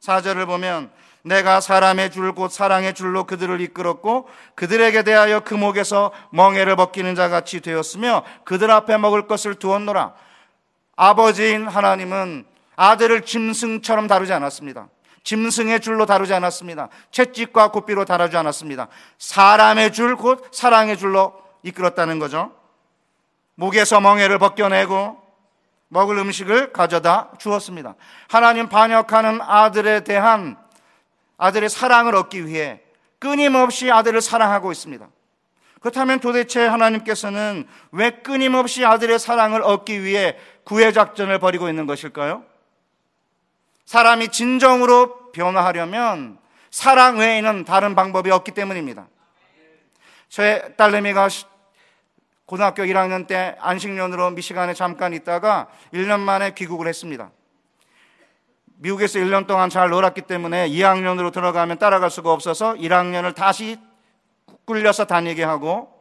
사절을 0.00 0.46
보면 0.46 0.90
내가 1.22 1.60
사람의 1.60 2.12
줄 2.12 2.32
곧 2.32 2.50
사랑의 2.50 2.94
줄로 2.94 3.24
그들을 3.24 3.60
이끌었고 3.60 4.26
그들에게 4.54 5.02
대하여 5.02 5.40
금옥에서 5.40 6.12
멍에를 6.30 6.76
벗기는 6.76 7.14
자 7.14 7.28
같이 7.28 7.60
되었으며 7.60 8.22
그들 8.44 8.70
앞에 8.70 8.96
먹을 8.96 9.26
것을 9.26 9.56
두었노라. 9.56 10.14
아버지인 10.96 11.68
하나님은 11.68 12.46
아들을 12.76 13.26
짐승처럼 13.26 14.06
다루지 14.06 14.32
않았습니다. 14.32 14.88
짐승의 15.22 15.80
줄로 15.80 16.06
다루지 16.06 16.32
않았습니다. 16.34 16.88
채찍과 17.10 17.70
고삐로 17.70 18.04
다루지 18.04 18.36
않았습니다. 18.36 18.88
사람의 19.18 19.92
줄, 19.92 20.16
곧 20.16 20.48
사랑의 20.52 20.96
줄로 20.96 21.40
이끌었다는 21.62 22.18
거죠. 22.18 22.52
목에서 23.54 24.00
멍에를 24.00 24.38
벗겨내고 24.38 25.20
먹을 25.88 26.18
음식을 26.18 26.72
가져다 26.72 27.30
주었습니다. 27.38 27.94
하나님 28.28 28.68
반역하는 28.68 29.40
아들에 29.42 30.04
대한 30.04 30.56
아들의 31.36 31.68
사랑을 31.68 32.14
얻기 32.14 32.46
위해 32.46 32.80
끊임없이 33.18 33.90
아들을 33.90 34.20
사랑하고 34.20 34.72
있습니다. 34.72 35.06
그렇다면 35.80 36.20
도대체 36.20 36.66
하나님께서는 36.66 37.66
왜 37.92 38.10
끊임없이 38.10 38.84
아들의 38.84 39.18
사랑을 39.18 39.62
얻기 39.62 40.02
위해 40.02 40.36
구애 40.64 40.92
작전을 40.92 41.38
벌이고 41.38 41.68
있는 41.68 41.86
것일까요? 41.86 42.44
사람이 43.90 44.28
진정으로 44.28 45.32
변화하려면 45.32 46.38
사랑 46.70 47.18
외에는 47.18 47.64
다른 47.64 47.96
방법이 47.96 48.30
없기 48.30 48.52
때문입니다. 48.52 49.08
저의 50.28 50.76
딸내미가 50.76 51.26
고등학교 52.46 52.84
1학년 52.84 53.26
때 53.26 53.56
안식년으로 53.58 54.30
미시간에 54.30 54.74
잠깐 54.74 55.12
있다가 55.12 55.66
1년 55.92 56.20
만에 56.20 56.54
귀국을 56.54 56.86
했습니다. 56.86 57.32
미국에서 58.76 59.18
1년 59.18 59.48
동안 59.48 59.68
잘 59.68 59.90
놀았기 59.90 60.20
때문에 60.20 60.68
2학년으로 60.68 61.32
들어가면 61.32 61.78
따라갈 61.78 62.12
수가 62.12 62.32
없어서 62.32 62.74
1학년을 62.74 63.34
다시 63.34 63.76
꿀려서 64.66 65.06
다니게 65.06 65.42
하고 65.42 65.92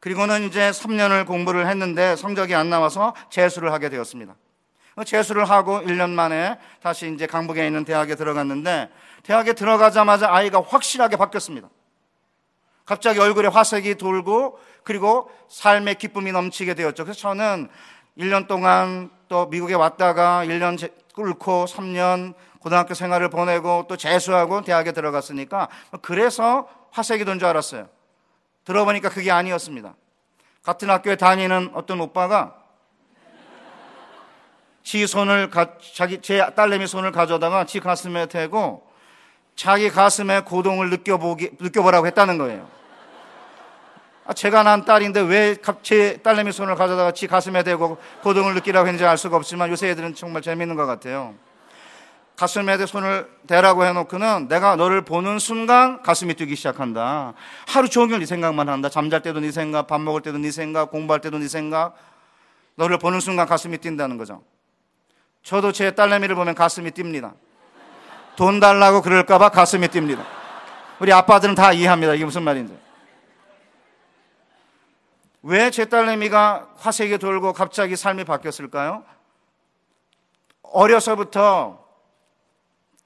그리고는 0.00 0.48
이제 0.48 0.70
3년을 0.70 1.28
공부를 1.28 1.68
했는데 1.68 2.16
성적이 2.16 2.56
안 2.56 2.70
나와서 2.70 3.14
재수를 3.30 3.72
하게 3.72 3.88
되었습니다. 3.88 4.34
재수를 5.04 5.44
하고 5.44 5.80
1년 5.80 6.10
만에 6.10 6.58
다시 6.82 7.12
이제 7.12 7.26
강북에 7.26 7.66
있는 7.66 7.84
대학에 7.84 8.14
들어갔는데 8.14 8.90
대학에 9.22 9.52
들어가자마자 9.52 10.32
아이가 10.32 10.62
확실하게 10.66 11.16
바뀌었습니다. 11.16 11.68
갑자기 12.84 13.20
얼굴에 13.20 13.48
화색이 13.48 13.96
돌고 13.96 14.58
그리고 14.82 15.30
삶의 15.48 15.96
기쁨이 15.96 16.32
넘치게 16.32 16.74
되었죠. 16.74 17.04
그래서 17.04 17.20
저는 17.20 17.68
1년 18.18 18.48
동안 18.48 19.10
또 19.28 19.46
미국에 19.46 19.74
왔다가 19.74 20.44
1년 20.44 20.90
꿇고 21.14 21.66
3년 21.66 22.34
고등학교 22.60 22.94
생활을 22.94 23.30
보내고 23.30 23.86
또 23.88 23.96
재수하고 23.96 24.62
대학에 24.62 24.92
들어갔으니까 24.92 25.68
그래서 26.02 26.68
화색이 26.90 27.24
돈 27.24 27.38
줄 27.38 27.48
알았어요. 27.48 27.88
들어보니까 28.64 29.08
그게 29.08 29.30
아니었습니다. 29.30 29.94
같은 30.62 30.90
학교에 30.90 31.16
다니는 31.16 31.70
어떤 31.74 32.00
오빠가 32.00 32.59
지 34.82 35.06
손을 35.06 35.50
가, 35.50 35.72
자기 35.94 36.20
제 36.20 36.44
딸내미 36.54 36.86
손을 36.86 37.12
가져다가 37.12 37.64
지 37.64 37.80
가슴에 37.80 38.26
대고 38.26 38.82
자기 39.56 39.90
가슴에 39.90 40.40
고동을 40.40 40.90
느껴보기 40.90 41.50
느껴보라고 41.60 42.06
했다는 42.06 42.38
거예요. 42.38 42.68
아, 44.26 44.32
제가 44.32 44.62
난 44.62 44.84
딸인데 44.84 45.20
왜 45.22 45.56
제 45.82 46.18
딸내미 46.22 46.52
손을 46.52 46.76
가져다가 46.76 47.12
지 47.12 47.26
가슴에 47.26 47.62
대고 47.62 47.98
고동을 48.22 48.54
느끼라고 48.54 48.86
했는지 48.86 49.04
알 49.04 49.18
수가 49.18 49.36
없지만 49.36 49.70
요새 49.70 49.88
애들은 49.90 50.14
정말 50.14 50.40
재밌는 50.40 50.76
것 50.76 50.86
같아요. 50.86 51.34
가슴에 52.36 52.78
대 52.78 52.86
손을 52.86 53.28
대라고 53.46 53.84
해놓고는 53.84 54.48
내가 54.48 54.76
너를 54.76 55.02
보는 55.02 55.38
순간 55.38 56.00
가슴이 56.02 56.34
뛰기 56.34 56.56
시작한다. 56.56 57.34
하루 57.68 57.88
종일 57.90 58.18
네 58.18 58.24
생각만 58.24 58.68
한다. 58.70 58.88
잠잘 58.88 59.20
때도 59.20 59.40
네 59.40 59.52
생각, 59.52 59.86
밥 59.86 60.00
먹을 60.00 60.22
때도 60.22 60.38
네 60.38 60.50
생각, 60.50 60.90
공부할 60.90 61.20
때도 61.20 61.38
네 61.38 61.48
생각. 61.48 61.96
너를 62.76 62.96
보는 62.96 63.20
순간 63.20 63.46
가슴이 63.46 63.76
뛴다는 63.76 64.16
거죠. 64.16 64.42
저도 65.42 65.72
제 65.72 65.90
딸내미를 65.92 66.34
보면 66.36 66.54
가슴이 66.54 66.90
뜁니다. 66.90 67.32
돈 68.36 68.60
달라고 68.60 69.02
그럴까봐 69.02 69.50
가슴이 69.50 69.88
뜁니다. 69.88 70.24
우리 71.00 71.12
아빠들은 71.12 71.54
다 71.54 71.72
이해합니다. 71.72 72.14
이게 72.14 72.24
무슨 72.24 72.42
말인지. 72.42 72.78
왜 75.42 75.70
제 75.70 75.86
딸내미가 75.86 76.68
화색에 76.76 77.16
돌고 77.16 77.54
갑자기 77.54 77.96
삶이 77.96 78.24
바뀌었을까요? 78.24 79.04
어려서부터 80.62 81.80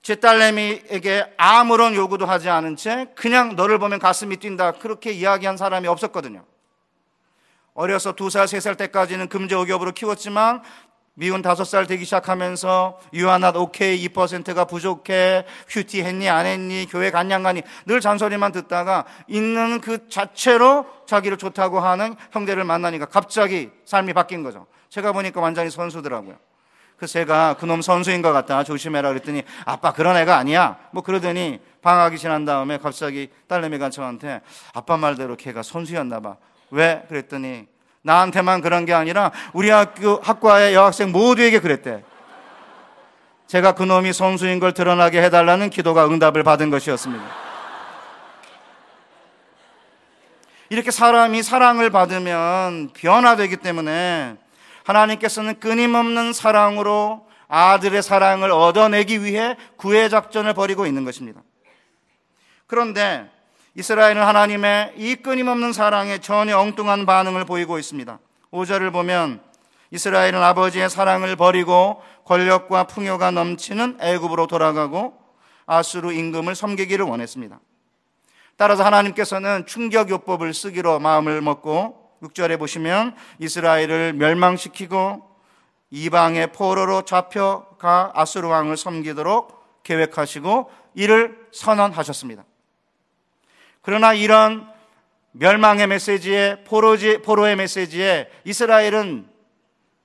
제 0.02 0.16
딸내미에게 0.16 1.34
아무런 1.38 1.94
요구도 1.94 2.26
하지 2.26 2.50
않은 2.50 2.76
채 2.76 3.06
그냥 3.14 3.54
너를 3.56 3.78
보면 3.78 4.00
가슴이 4.00 4.36
뛴다. 4.38 4.72
그렇게 4.72 5.12
이야기한 5.12 5.56
사람이 5.56 5.86
없었거든요. 5.88 6.44
어려서 7.74 8.12
두 8.12 8.30
살, 8.30 8.46
세 8.48 8.60
살 8.60 8.76
때까지는 8.76 9.28
금제오겹으로 9.28 9.92
키웠지만 9.92 10.62
미운 11.16 11.42
다섯 11.42 11.62
살 11.62 11.86
되기 11.86 12.04
시작하면서 12.04 12.98
유아낫 13.12 13.56
오케이 13.56 14.04
2%가 14.08 14.64
부족해 14.64 15.46
큐티 15.68 16.02
했니 16.02 16.28
안 16.28 16.44
했니 16.44 16.86
교회 16.90 17.12
갔냐 17.12 17.38
가니 17.38 17.62
늘 17.86 18.00
잔소리만 18.00 18.50
듣다가 18.50 19.04
있는 19.28 19.80
그 19.80 20.08
자체로 20.08 20.86
자기를 21.06 21.36
좋다고 21.36 21.78
하는 21.78 22.16
형제를 22.32 22.64
만나니까 22.64 23.06
갑자기 23.06 23.70
삶이 23.84 24.12
바뀐 24.12 24.42
거죠. 24.42 24.66
제가 24.88 25.12
보니까 25.12 25.40
완전히 25.40 25.70
선수더라고요. 25.70 26.36
그 26.96 27.06
제가 27.06 27.54
그놈 27.54 27.80
선수인 27.80 28.20
것 28.20 28.32
같다 28.32 28.64
조심해라 28.64 29.08
그랬더니 29.08 29.42
아빠 29.64 29.92
그런 29.92 30.16
애가 30.16 30.36
아니야 30.36 30.78
뭐 30.90 31.02
그러더니 31.02 31.60
방학이 31.82 32.18
지난 32.18 32.44
다음에 32.44 32.78
갑자기 32.78 33.30
딸내미가 33.46 33.90
저한테 33.90 34.40
아빠 34.72 34.96
말대로 34.96 35.36
걔가 35.36 35.62
선수였나 35.62 36.20
봐왜 36.20 37.04
그랬더니 37.08 37.66
나한테만 38.04 38.60
그런 38.60 38.84
게 38.84 38.92
아니라 38.92 39.32
우리 39.52 39.70
학교 39.70 40.20
학과의 40.22 40.74
여학생 40.74 41.10
모두에게 41.10 41.58
그랬대. 41.58 42.04
제가 43.46 43.72
그놈이 43.72 44.12
선수인 44.12 44.60
걸 44.60 44.72
드러나게 44.72 45.22
해달라는 45.22 45.70
기도가 45.70 46.06
응답을 46.06 46.42
받은 46.42 46.70
것이었습니다. 46.70 47.24
이렇게 50.68 50.90
사람이 50.90 51.42
사랑을 51.42 51.90
받으면 51.90 52.90
변화되기 52.94 53.58
때문에 53.58 54.36
하나님께서는 54.84 55.58
끊임없는 55.60 56.32
사랑으로 56.32 57.26
아들의 57.48 58.02
사랑을 58.02 58.50
얻어내기 58.50 59.22
위해 59.22 59.56
구애 59.76 60.08
작전을 60.08 60.52
벌이고 60.52 60.86
있는 60.86 61.04
것입니다. 61.04 61.40
그런데 62.66 63.30
이스라엘은 63.76 64.22
하나님의 64.22 64.94
이 64.96 65.16
끊임없는 65.16 65.72
사랑에 65.72 66.18
전혀 66.18 66.56
엉뚱한 66.58 67.06
반응을 67.06 67.44
보이고 67.44 67.78
있습니다. 67.78 68.18
5절을 68.52 68.92
보면 68.92 69.40
이스라엘은 69.90 70.40
아버지의 70.40 70.88
사랑을 70.88 71.34
버리고 71.34 72.00
권력과 72.24 72.84
풍요가 72.84 73.32
넘치는 73.32 73.98
애굽으로 74.00 74.46
돌아가고 74.46 75.14
아수르 75.66 76.12
임금을 76.12 76.54
섬기기를 76.54 77.04
원했습니다. 77.04 77.58
따라서 78.56 78.84
하나님께서는 78.84 79.66
충격요법을 79.66 80.54
쓰기로 80.54 81.00
마음을 81.00 81.40
먹고 81.40 82.12
6절에 82.22 82.58
보시면 82.58 83.16
이스라엘을 83.40 84.12
멸망시키고 84.12 85.34
이방의 85.90 86.52
포로로 86.52 87.02
잡혀가 87.02 88.12
아수르 88.14 88.48
왕을 88.48 88.76
섬기도록 88.76 89.82
계획하시고 89.82 90.70
이를 90.94 91.48
선언하셨습니다. 91.52 92.44
그러나 93.84 94.14
이런 94.14 94.66
멸망의 95.32 95.86
메시지에 95.88 96.64
포로지, 96.64 97.18
포로의 97.18 97.56
메시지에 97.56 98.30
이스라엘은 98.44 99.28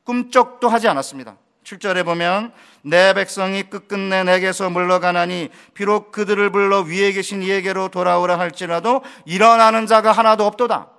꿈쩍도 0.04 0.68
하지 0.68 0.88
않았습니다. 0.88 1.38
7절에 1.64 2.04
보면 2.04 2.52
내 2.82 3.14
백성이 3.14 3.64
끝끝내 3.64 4.24
내게서 4.24 4.70
물러가나니 4.70 5.50
비록 5.74 6.12
그들을 6.12 6.50
불러 6.50 6.82
위에 6.82 7.12
계신 7.14 7.42
이에게로 7.42 7.90
돌아오라 7.90 8.38
할지라도 8.40 9.02
일어나는 9.26 9.86
자가 9.86 10.12
하나도 10.12 10.46
없도다. 10.46 10.90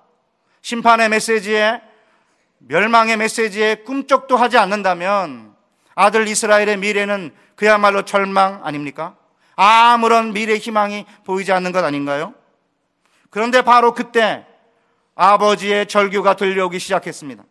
심판의 0.63 1.09
메시지에 1.09 1.83
멸망의 2.59 3.17
메시지에 3.17 3.77
꿈쩍도 3.77 4.37
하지 4.37 4.59
않는다면 4.59 5.55
아들 5.95 6.29
이스라엘의 6.29 6.79
미래는 6.79 7.35
그야말로 7.57 8.03
절망 8.05 8.65
아닙니까? 8.65 9.17
아무런 9.57 10.33
미래 10.33 10.57
희망이 10.57 11.05
보이지 11.25 11.53
않는 11.53 11.73
것 11.73 11.85
아닌가요? 11.85 12.35
그런데 13.31 13.63
바로 13.63 13.95
그때 13.95 14.45
아버지의 15.15 15.87
절규가 15.87 16.35
들려오기 16.35 16.79
시작했습니다. 16.79 17.45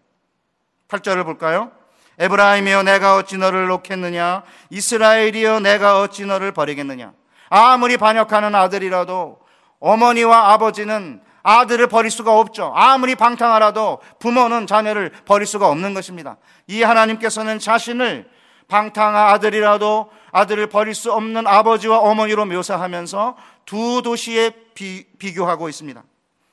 8절을 0.89 1.23
볼까요? 1.23 1.71
에브라임이여 2.19 2.83
내가 2.83 3.15
어찌 3.15 3.37
너를 3.37 3.67
놓겠느냐 3.67 4.43
이스라엘이여 4.69 5.61
내가 5.61 6.01
어찌 6.01 6.25
너를 6.25 6.51
버리겠느냐 6.51 7.13
아무리 7.49 7.95
반역하는 7.95 8.53
아들이라도 8.55 9.39
어머니와 9.79 10.51
아버지는 10.51 11.21
아들을 11.41 11.87
버릴 11.87 12.11
수가 12.11 12.37
없죠. 12.37 12.73
아무리 12.75 13.15
방탕하라도 13.15 13.99
부모는 14.19 14.67
자녀를 14.67 15.11
버릴 15.25 15.47
수가 15.47 15.69
없는 15.69 15.93
것입니다. 15.93 16.37
이 16.67 16.83
하나님께서는 16.83 17.59
자신을 17.59 18.29
방탕한 18.67 19.29
아들이라도 19.33 20.11
아들을 20.31 20.67
버릴 20.67 20.93
수 20.93 21.11
없는 21.11 21.47
아버지와 21.47 21.99
어머니로 21.99 22.45
묘사하면서 22.45 23.35
두 23.69 24.01
도시에 24.03 24.49
비, 24.73 25.05
비교하고 25.19 25.69
있습니다. 25.69 26.03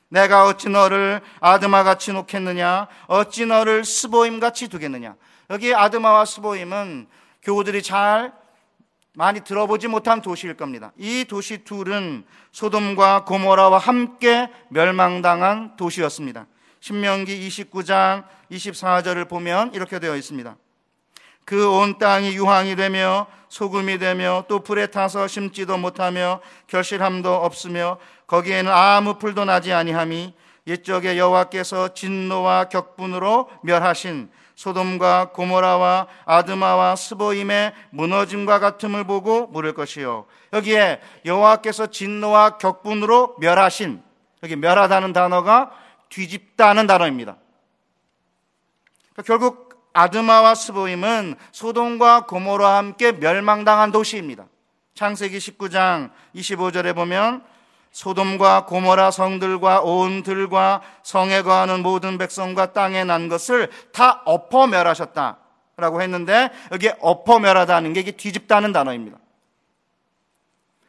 내가 0.09 0.45
어찌 0.45 0.69
너를 0.69 1.19
아드마 1.39 1.83
같이 1.83 2.13
놓겠느냐? 2.13 2.87
어찌 3.07 3.47
너를 3.47 3.83
스보임 3.85 4.39
같이 4.39 4.67
두겠느냐? 4.67 5.15
여기 5.49 5.73
아드마와 5.73 6.25
스보임은 6.25 7.07
교우들이 7.41 7.81
잘 7.81 8.33
많이 9.15 9.39
들어보지 9.43 9.87
못한 9.87 10.21
도시일 10.21 10.57
겁니다. 10.57 10.91
이 10.95 11.25
도시 11.27 11.63
둘은 11.63 12.23
소돔과 12.51 13.25
고모라와 13.25 13.79
함께 13.79 14.51
멸망당한 14.69 15.75
도시였습니다. 15.75 16.45
신명기 16.81 17.47
29장 17.47 18.25
24절을 18.51 19.27
보면 19.27 19.73
이렇게 19.73 19.97
되어 19.97 20.15
있습니다. 20.15 20.55
그 21.47 21.65
온 21.65 21.97
땅이 21.97 22.33
유황이 22.35 22.75
되며 22.75 23.25
소금이 23.47 23.99
되며 23.99 24.43
또 24.49 24.59
불에 24.59 24.87
타서 24.87 25.27
심지도 25.29 25.77
못하며 25.77 26.41
결실함도 26.67 27.33
없으며 27.33 27.99
거기에는 28.27 28.69
아무 28.69 29.17
풀도 29.17 29.45
나지 29.45 29.71
아니함이 29.71 30.33
옛적에 30.67 31.17
여호와께서 31.17 31.93
진노와 31.93 32.65
격분으로 32.65 33.49
멸하신 33.63 34.29
소돔과 34.55 35.31
고모라와 35.31 36.07
아드마와 36.25 36.97
스보임의 36.97 37.73
무너짐과 37.91 38.59
같음을 38.59 39.05
보고 39.05 39.47
물을 39.47 39.73
것이요 39.73 40.25
여기에 40.51 40.99
여호와께서 41.23 41.87
진노와 41.87 42.57
격분으로 42.57 43.37
멸하신 43.39 44.03
여기 44.43 44.57
멸하다는 44.57 45.13
단어가 45.13 45.71
뒤집다는 46.09 46.87
단어입니다. 46.87 47.37
그러니까 49.13 49.23
결국 49.23 49.66
아드마와 49.97 50.53
스보임은 50.53 51.35
소돔과 51.51 52.27
고모와 52.27 52.77
함께 52.77 53.11
멸망당한 53.13 53.91
도시입니다. 53.91 54.45
창세기 54.93 55.39
19장 55.39 56.11
25절에 56.35 56.93
보면 56.93 57.43
소돔과 57.91 58.65
고모라 58.65 59.09
성들과 59.09 59.81
온 59.81 60.21
들과 60.21 60.81
성에 61.01 61.41
거하는 61.41 61.81
모든 61.81 62.19
백성과 62.19 62.73
땅에 62.73 63.03
난 63.05 63.27
것을 63.27 63.71
다 63.91 64.21
엎어 64.25 64.67
멸하셨다. 64.67 65.39
라고 65.77 66.01
했는데 66.01 66.49
여기에 66.71 66.97
엎어 67.01 67.39
멸하다는 67.39 67.93
게 67.93 68.11
뒤집다는 68.11 68.73
단어입니다. 68.73 69.17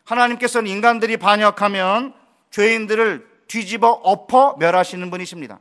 하나님께서는 0.04 0.70
인간들이 0.70 1.18
반역하면 1.18 2.14
죄인들을 2.50 3.26
뒤집어 3.48 3.90
엎어 3.90 4.56
멸하시는 4.58 5.10
분이십니다. 5.10 5.58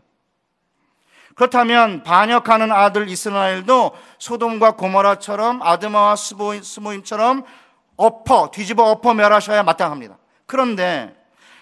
그렇다면 1.38 2.02
반역하는 2.02 2.72
아들 2.72 3.08
이스라엘도 3.10 3.96
소돔과 4.18 4.72
고모라처럼 4.72 5.62
아드마와 5.62 6.16
스모임처럼 6.16 7.44
엎어 7.96 8.50
뒤집어 8.50 8.90
엎어 8.90 9.14
멸하셔야 9.14 9.62
마땅합니다. 9.62 10.18
그런데 10.48 11.16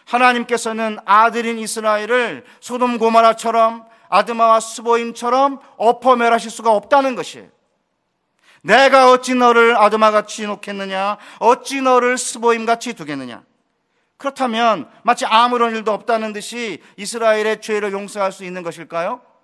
하나님께서는 0.06 1.00
아들인 1.04 1.60
이스라엘을 1.60 2.46
소돔 2.62 3.00
고모라처럼 3.00 3.86
아드마와 4.08 4.62
스보임처럼 4.62 5.60
엎어 5.76 6.16
멸하실 6.16 6.52
수가 6.52 6.72
없다는 6.72 7.16
것이에요. 7.16 7.50
내가 8.62 9.12
어찌 9.12 9.36
너를 9.36 9.76
아드마같이 9.76 10.48
놓겠느냐? 10.48 11.18
어찌 11.40 11.82
너를 11.82 12.18
스보임같이 12.18 12.94
두겠느냐? 12.94 13.44
그렇다면 14.16 14.90
마치 15.04 15.26
아무런 15.26 15.76
일도 15.76 15.92
없다는 15.92 16.32
듯이 16.32 16.82
이스라엘의 16.96 17.60
죄를 17.60 17.92
용서할 17.92 18.32
수 18.32 18.46
있는 18.46 18.64
것일까요? 18.64 19.35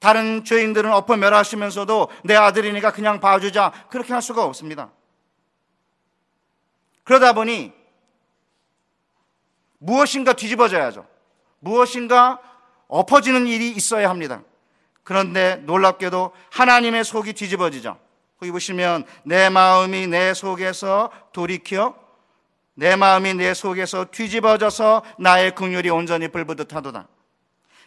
다른 0.00 0.44
죄인들은 0.44 0.92
엎어 0.92 1.16
멸하시면서도 1.16 2.08
내 2.24 2.34
아들이니까 2.34 2.90
그냥 2.92 3.20
봐주자. 3.20 3.72
그렇게 3.90 4.12
할 4.12 4.22
수가 4.22 4.44
없습니다. 4.44 4.90
그러다 7.04 7.32
보니 7.34 7.72
무엇인가 9.78 10.32
뒤집어져야죠. 10.32 11.06
무엇인가 11.60 12.40
엎어지는 12.88 13.46
일이 13.46 13.70
있어야 13.70 14.10
합니다. 14.10 14.42
그런데 15.04 15.56
놀랍게도 15.64 16.32
하나님의 16.50 17.04
속이 17.04 17.34
뒤집어지죠. 17.34 17.98
거기 18.38 18.50
보시면 18.52 19.04
내 19.22 19.50
마음이 19.50 20.06
내 20.06 20.32
속에서 20.32 21.10
돌이켜 21.32 21.94
내 22.74 22.96
마음이 22.96 23.34
내 23.34 23.52
속에서 23.52 24.06
뒤집어져서 24.06 25.02
나의 25.18 25.54
긍휼이 25.54 25.90
온전히 25.90 26.28
불부듯하도다. 26.28 27.06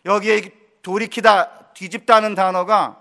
여기에 0.05 0.51
돌이키다, 0.83 1.62
뒤집다는 1.73 2.35
단어가 2.35 2.97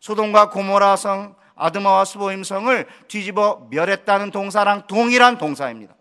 소돔과 0.00 0.50
고모라 0.50 0.96
성, 0.96 1.34
아드마와 1.54 2.04
스보임 2.04 2.42
성을 2.42 2.86
뒤집어 3.08 3.66
멸했다는 3.70 4.30
동사랑 4.30 4.86
동일한 4.86 5.38
동사입니다. 5.38 5.94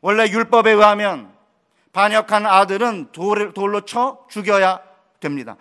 원래 0.00 0.28
율법에 0.28 0.70
의하면 0.72 1.34
반역한 1.92 2.46
아들은 2.46 3.12
돌, 3.12 3.54
돌로 3.54 3.80
쳐 3.80 4.18
죽여야 4.28 4.80
됩니다. 5.18 5.56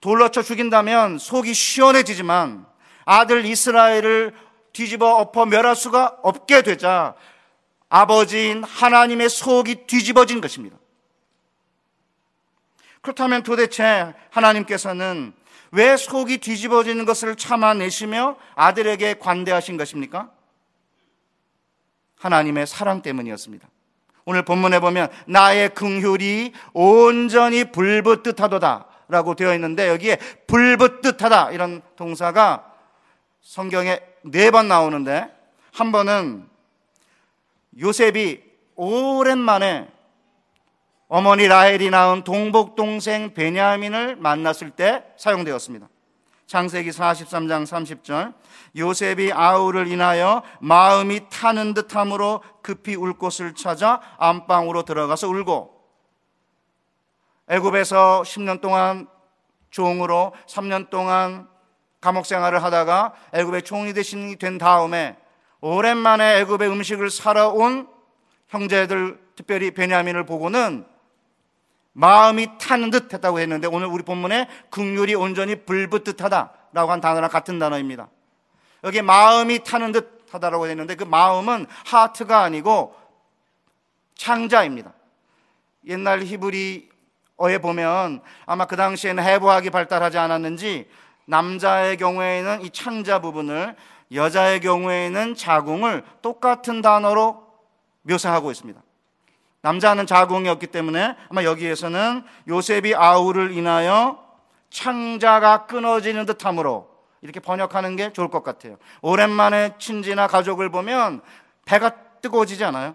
돌로 0.00 0.28
쳐 0.30 0.40
죽인다면 0.40 1.18
속이 1.18 1.52
시원해지지만 1.52 2.64
아들 3.04 3.44
이스라엘을 3.44 4.34
뒤집어 4.72 5.16
엎어 5.16 5.46
멸할 5.46 5.74
수가 5.74 6.18
없게 6.22 6.62
되자 6.62 7.14
아버지인 7.88 8.62
하나님의 8.62 9.28
속이 9.28 9.86
뒤집어진 9.88 10.40
것입니다. 10.40 10.76
그렇다면 13.02 13.42
도대체 13.42 14.14
하나님께서는 14.30 15.32
왜 15.72 15.96
속이 15.96 16.38
뒤집어지는 16.38 17.04
것을 17.04 17.36
참아내시며 17.36 18.36
아들에게 18.54 19.14
관대하신 19.14 19.76
것입니까? 19.76 20.30
하나님의 22.18 22.66
사랑 22.66 23.02
때문이었습니다. 23.02 23.68
오늘 24.26 24.44
본문에 24.44 24.80
보면 24.80 25.08
나의 25.26 25.70
긍휼이 25.74 26.52
온전히 26.74 27.64
불붙듯하도다 27.72 28.86
라고 29.08 29.34
되어 29.34 29.54
있는데 29.54 29.88
여기에 29.88 30.16
불붙듯하다 30.46 31.52
이런 31.52 31.82
동사가 31.96 32.72
성경에 33.40 34.00
네 34.22 34.50
번 34.50 34.68
나오는데 34.68 35.28
한 35.72 35.92
번은 35.92 36.48
요셉이 37.80 38.42
오랜만에 38.76 39.88
어머니 41.12 41.48
라헬이 41.48 41.90
낳은 41.90 42.22
동복 42.22 42.76
동생 42.76 43.34
베냐민을 43.34 44.14
만났을 44.14 44.70
때 44.70 45.04
사용되었습니다. 45.16 45.88
창세기 46.46 46.90
43장 46.90 47.66
30절 47.66 48.32
요셉이 48.76 49.32
아우를 49.32 49.88
인하여 49.88 50.44
마음이 50.60 51.22
타는 51.28 51.74
듯함으로 51.74 52.42
급히 52.62 52.94
울 52.94 53.14
곳을 53.14 53.56
찾아 53.56 54.00
안방으로 54.18 54.84
들어가서 54.84 55.26
울고 55.28 55.82
애굽에서 57.48 58.22
10년 58.24 58.60
동안 58.60 59.08
종으로 59.70 60.32
3년 60.46 60.90
동안 60.90 61.48
감옥 62.00 62.24
생활을 62.24 62.62
하다가 62.62 63.14
애굽의 63.32 63.62
총리 63.62 63.94
대신이 63.94 64.36
된 64.36 64.58
다음에 64.58 65.16
오랜만에 65.60 66.38
애굽의 66.42 66.70
음식을 66.70 67.10
사러 67.10 67.48
온 67.48 67.88
형제들 68.46 69.20
특별히 69.34 69.72
베냐민을 69.72 70.24
보고는 70.24 70.89
마음이 71.92 72.58
타는 72.58 72.90
듯 72.90 73.12
했다고 73.12 73.40
했는데 73.40 73.66
오늘 73.66 73.86
우리 73.86 74.02
본문에 74.02 74.48
극률이 74.70 75.14
온전히 75.14 75.56
불붙듯하다라고 75.64 76.92
한 76.92 77.00
단어랑 77.00 77.30
같은 77.30 77.58
단어입니다. 77.58 78.08
여기 78.84 79.02
마음이 79.02 79.64
타는 79.64 79.92
듯 79.92 80.24
하다라고 80.30 80.66
했는데 80.68 80.94
그 80.94 81.04
마음은 81.04 81.66
하트가 81.86 82.42
아니고 82.42 82.94
창자입니다. 84.14 84.92
옛날 85.86 86.22
히브리어에 86.22 87.58
보면 87.60 88.22
아마 88.46 88.66
그 88.66 88.76
당시에는 88.76 89.22
해부학이 89.22 89.70
발달하지 89.70 90.18
않았는지 90.18 90.88
남자의 91.26 91.96
경우에는 91.96 92.62
이 92.62 92.70
창자 92.70 93.20
부분을 93.20 93.76
여자의 94.12 94.60
경우에는 94.60 95.34
자궁을 95.34 96.04
똑같은 96.22 96.82
단어로 96.82 97.46
묘사하고 98.02 98.50
있습니다. 98.50 98.80
남자는 99.62 100.06
자궁이었기 100.06 100.68
때문에 100.68 101.16
아마 101.28 101.44
여기에서는 101.44 102.22
요셉이 102.48 102.94
아우를 102.94 103.52
인하여 103.52 104.24
창자가 104.70 105.66
끊어지는 105.66 106.26
듯함으로 106.26 106.88
이렇게 107.22 107.40
번역하는 107.40 107.96
게 107.96 108.12
좋을 108.12 108.28
것 108.28 108.42
같아요. 108.42 108.76
오랜만에 109.02 109.74
친지나 109.78 110.26
가족을 110.26 110.70
보면 110.70 111.20
배가 111.66 111.90
뜨거워지지 112.22 112.64
않아요? 112.64 112.94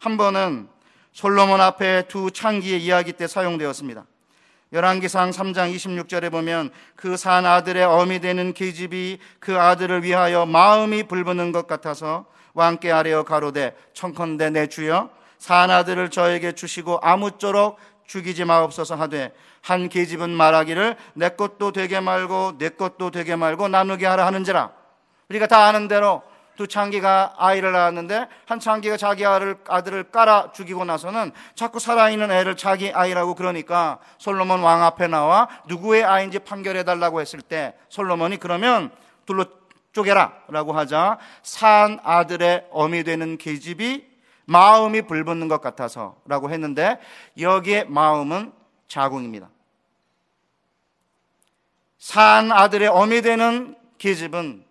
한 0.00 0.16
번은 0.16 0.68
솔로몬 1.12 1.60
앞에 1.60 2.08
두 2.08 2.30
창기의 2.30 2.82
이야기 2.82 3.12
때 3.12 3.26
사용되었습니다. 3.26 4.04
열왕기상 4.72 5.30
3장 5.30 5.74
26절에 5.74 6.30
보면 6.30 6.70
그 6.96 7.16
산 7.16 7.44
아들의 7.44 7.84
어미 7.84 8.20
되는 8.20 8.52
계집이 8.52 9.18
그 9.40 9.58
아들을 9.58 10.04
위하여 10.04 10.46
마음이 10.46 11.04
불붙는 11.04 11.52
것 11.52 11.66
같아서 11.66 12.26
왕께 12.54 12.90
아뢰어 12.90 13.24
가로되 13.24 13.76
청컨대 13.94 14.50
내 14.50 14.68
주여 14.68 15.10
산 15.40 15.70
아들을 15.70 16.10
저에게 16.10 16.52
주시고 16.52 17.00
아무쪼록 17.02 17.78
죽이지 18.06 18.44
마옵소서 18.44 18.94
하되 18.96 19.32
한 19.62 19.88
계집은 19.88 20.28
말하기를 20.30 20.96
내 21.14 21.30
것도 21.30 21.72
되게 21.72 21.98
말고 21.98 22.58
내 22.58 22.68
것도 22.68 23.10
되게 23.10 23.36
말고 23.36 23.68
나누게 23.68 24.06
하라 24.06 24.26
하는지라. 24.26 24.70
우리가 25.30 25.46
다 25.46 25.64
아는 25.64 25.88
대로 25.88 26.22
두 26.56 26.66
창기가 26.66 27.36
아이를 27.38 27.72
낳았는데 27.72 28.26
한 28.44 28.60
창기가 28.60 28.98
자기 28.98 29.24
아들을, 29.24 29.56
아들을 29.66 30.10
깔아 30.10 30.52
죽이고 30.52 30.84
나서는 30.84 31.32
자꾸 31.54 31.80
살아있는 31.80 32.30
애를 32.30 32.54
자기 32.56 32.92
아이라고 32.92 33.34
그러니까 33.34 33.98
솔로몬 34.18 34.60
왕 34.60 34.82
앞에 34.84 35.06
나와 35.06 35.48
누구의 35.68 36.04
아이인지 36.04 36.40
판결해 36.40 36.84
달라고 36.84 37.22
했을 37.22 37.40
때 37.40 37.74
솔로몬이 37.88 38.36
그러면 38.36 38.90
둘로 39.24 39.46
쪼개라 39.92 40.32
라고 40.48 40.74
하자 40.74 41.18
산 41.42 41.98
아들의 42.04 42.66
어미 42.72 43.04
되는 43.04 43.38
계집이 43.38 44.09
마음이 44.50 45.02
불붙는 45.02 45.46
것 45.46 45.60
같아서 45.60 46.16
라고 46.26 46.50
했는데 46.50 46.98
여기에 47.38 47.84
마음은 47.84 48.52
자궁입니다. 48.88 49.48
산 51.98 52.50
아들의 52.50 52.88
어미 52.88 53.22
되는 53.22 53.76
계집은 53.98 54.64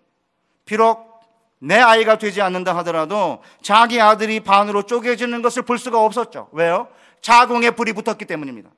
비록 0.65 1.21
내 1.59 1.79
아이가 1.79 2.17
되지 2.17 2.41
않는다 2.41 2.75
하더라도 2.77 3.41
자기 3.61 4.01
아들이 4.01 4.41
반으로 4.41 4.83
쪼개지는 4.83 5.41
것을 5.41 5.61
볼 5.61 5.77
수가 5.77 6.03
없었죠. 6.03 6.49
왜요? 6.51 6.89
자궁에 7.21 7.71
불이 7.71 7.93
붙었기 7.93 8.25
때문입니다. 8.25 8.69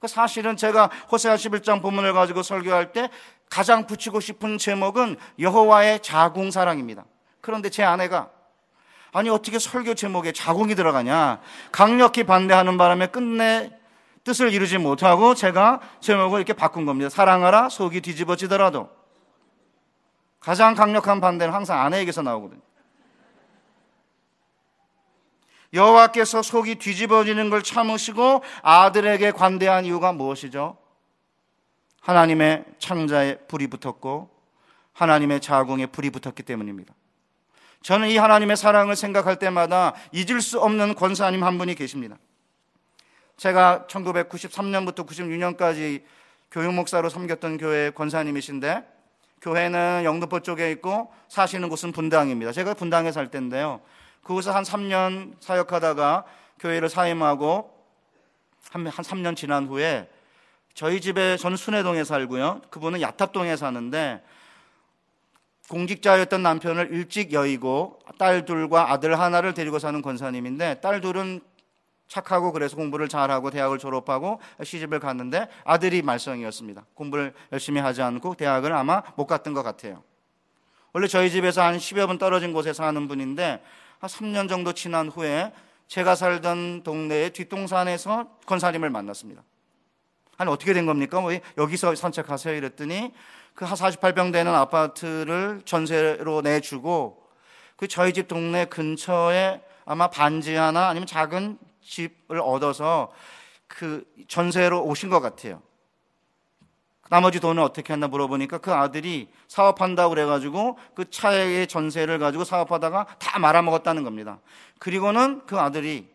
그 0.00 0.08
사실은 0.08 0.56
제가 0.56 0.90
호세아 1.10 1.36
11장 1.36 1.80
본문을 1.82 2.12
가지고 2.14 2.42
설교할 2.42 2.90
때 2.92 3.10
가장 3.48 3.86
붙이고 3.86 4.18
싶은 4.18 4.58
제목은 4.58 5.18
여호와의 5.38 6.02
자궁 6.02 6.50
사랑입니다. 6.50 7.04
그런데 7.40 7.70
제 7.70 7.84
아내가 7.84 8.30
아니 9.16 9.30
어떻게 9.30 9.58
설교 9.58 9.94
제목에 9.94 10.30
자궁이 10.32 10.74
들어가냐 10.74 11.40
강력히 11.72 12.24
반대하는 12.24 12.76
바람에 12.76 13.06
끝내 13.06 13.70
뜻을 14.24 14.52
이루지 14.52 14.76
못하고 14.76 15.34
제가 15.34 15.80
제목을 16.00 16.40
이렇게 16.40 16.52
바꾼 16.52 16.84
겁니다. 16.84 17.08
사랑하라 17.08 17.70
속이 17.70 18.02
뒤집어지더라도 18.02 18.90
가장 20.38 20.74
강력한 20.74 21.22
반대는 21.22 21.54
항상 21.54 21.80
아내에게서 21.80 22.20
나오거든요. 22.20 22.60
여호와께서 25.72 26.42
속이 26.42 26.74
뒤집어지는 26.74 27.48
걸 27.48 27.62
참으시고 27.62 28.42
아들에게 28.60 29.30
관대한 29.30 29.86
이유가 29.86 30.12
무엇이죠? 30.12 30.76
하나님의 32.02 32.66
창자에 32.78 33.38
불이 33.48 33.68
붙었고 33.68 34.28
하나님의 34.92 35.40
자궁에 35.40 35.86
불이 35.86 36.10
붙었기 36.10 36.42
때문입니다. 36.42 36.92
저는 37.86 38.08
이 38.08 38.16
하나님의 38.16 38.56
사랑을 38.56 38.96
생각할 38.96 39.36
때마다 39.36 39.94
잊을 40.10 40.40
수 40.40 40.58
없는 40.58 40.96
권사님 40.96 41.44
한 41.44 41.56
분이 41.56 41.76
계십니다. 41.76 42.16
제가 43.36 43.84
1993년부터 43.88 45.06
96년까지 45.06 46.02
교육 46.50 46.74
목사로 46.74 47.08
섬겼던 47.08 47.58
교회 47.58 47.90
권사님이신데 47.90 48.82
교회는 49.40 50.02
영등포 50.02 50.40
쪽에 50.40 50.72
있고 50.72 51.12
사시는 51.28 51.68
곳은 51.68 51.92
분당입니다. 51.92 52.50
제가 52.50 52.74
분당에 52.74 53.12
살 53.12 53.30
때인데요. 53.30 53.80
그곳에서 54.24 54.52
한 54.52 54.64
3년 54.64 55.34
사역하다가 55.38 56.24
교회를 56.58 56.88
사임하고 56.88 57.72
한, 58.72 58.84
한 58.88 59.04
3년 59.04 59.36
지난 59.36 59.68
후에 59.68 60.10
저희 60.74 61.00
집에 61.00 61.36
저는 61.36 61.56
순회동에 61.56 62.02
살고요. 62.02 62.62
그분은 62.68 63.00
야탑동에 63.00 63.54
사는데 63.54 64.24
공직자였던 65.68 66.42
남편을 66.42 66.92
일찍 66.92 67.32
여의고 67.32 67.98
딸 68.18 68.44
둘과 68.44 68.92
아들 68.92 69.18
하나를 69.18 69.54
데리고 69.54 69.78
사는 69.78 70.00
권사님인데 70.00 70.80
딸 70.80 71.00
둘은 71.00 71.40
착하고 72.08 72.52
그래서 72.52 72.76
공부를 72.76 73.08
잘하고 73.08 73.50
대학을 73.50 73.78
졸업하고 73.78 74.40
시집을 74.62 75.00
갔는데 75.00 75.48
아들이 75.64 76.02
말썽이었습니다. 76.02 76.86
공부를 76.94 77.34
열심히 77.52 77.80
하지 77.80 78.02
않고 78.02 78.34
대학을 78.34 78.72
아마 78.72 79.02
못 79.16 79.26
갔던 79.26 79.54
것 79.54 79.62
같아요. 79.62 80.04
원래 80.92 81.08
저희 81.08 81.30
집에서 81.30 81.62
한 81.62 81.76
10여 81.76 82.06
분 82.06 82.16
떨어진 82.16 82.52
곳에 82.52 82.72
사는 82.72 83.08
분인데 83.08 83.62
한 83.98 84.08
3년 84.08 84.48
정도 84.48 84.72
지난 84.72 85.08
후에 85.08 85.52
제가 85.88 86.14
살던 86.14 86.84
동네의 86.84 87.30
뒷동산에서 87.30 88.38
권사님을 88.46 88.90
만났습니다. 88.90 89.42
아니 90.38 90.50
어떻게 90.50 90.72
된 90.72 90.86
겁니까? 90.86 91.20
뭐 91.20 91.32
여기서 91.58 91.94
산책하세요 91.94 92.54
이랬더니 92.56 93.12
그 93.56 93.64
48평 93.64 94.32
되는 94.32 94.54
아파트를 94.54 95.62
전세로 95.64 96.42
내주고 96.42 97.26
그 97.76 97.88
저희 97.88 98.12
집 98.12 98.28
동네 98.28 98.66
근처에 98.66 99.62
아마 99.86 100.08
반지 100.08 100.54
하나 100.54 100.88
아니면 100.88 101.06
작은 101.06 101.58
집을 101.80 102.38
얻어서 102.40 103.10
그 103.66 104.04
전세로 104.28 104.84
오신 104.84 105.08
것 105.08 105.20
같아요. 105.20 105.62
나머지 107.08 107.40
돈은 107.40 107.62
어떻게 107.62 107.94
했나 107.94 108.08
물어보니까 108.08 108.58
그 108.58 108.74
아들이 108.74 109.28
사업한다고 109.48 110.10
그래가지고 110.10 110.76
그 110.94 111.08
차의 111.08 111.66
전세를 111.66 112.18
가지고 112.18 112.44
사업하다가 112.44 113.06
다 113.18 113.38
말아먹었다는 113.38 114.04
겁니다. 114.04 114.38
그리고는 114.78 115.46
그 115.46 115.58
아들이 115.58 116.08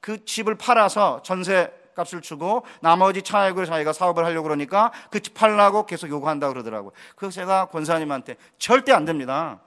그 0.00 0.24
집을 0.24 0.56
팔아서 0.56 1.22
전세 1.22 1.70
값을 2.00 2.20
주고 2.20 2.64
나머지 2.80 3.22
차액을 3.22 3.66
자기가 3.66 3.92
사업을 3.92 4.24
하려고 4.24 4.44
그러니까 4.44 4.92
그집 5.10 5.34
팔라고 5.34 5.86
계속 5.86 6.08
요구한다 6.08 6.48
그러더라고요. 6.48 6.92
그래서 7.16 7.34
제가 7.34 7.66
권사님한테 7.66 8.36
절대 8.58 8.92
안 8.92 9.04
됩니다. 9.04 9.60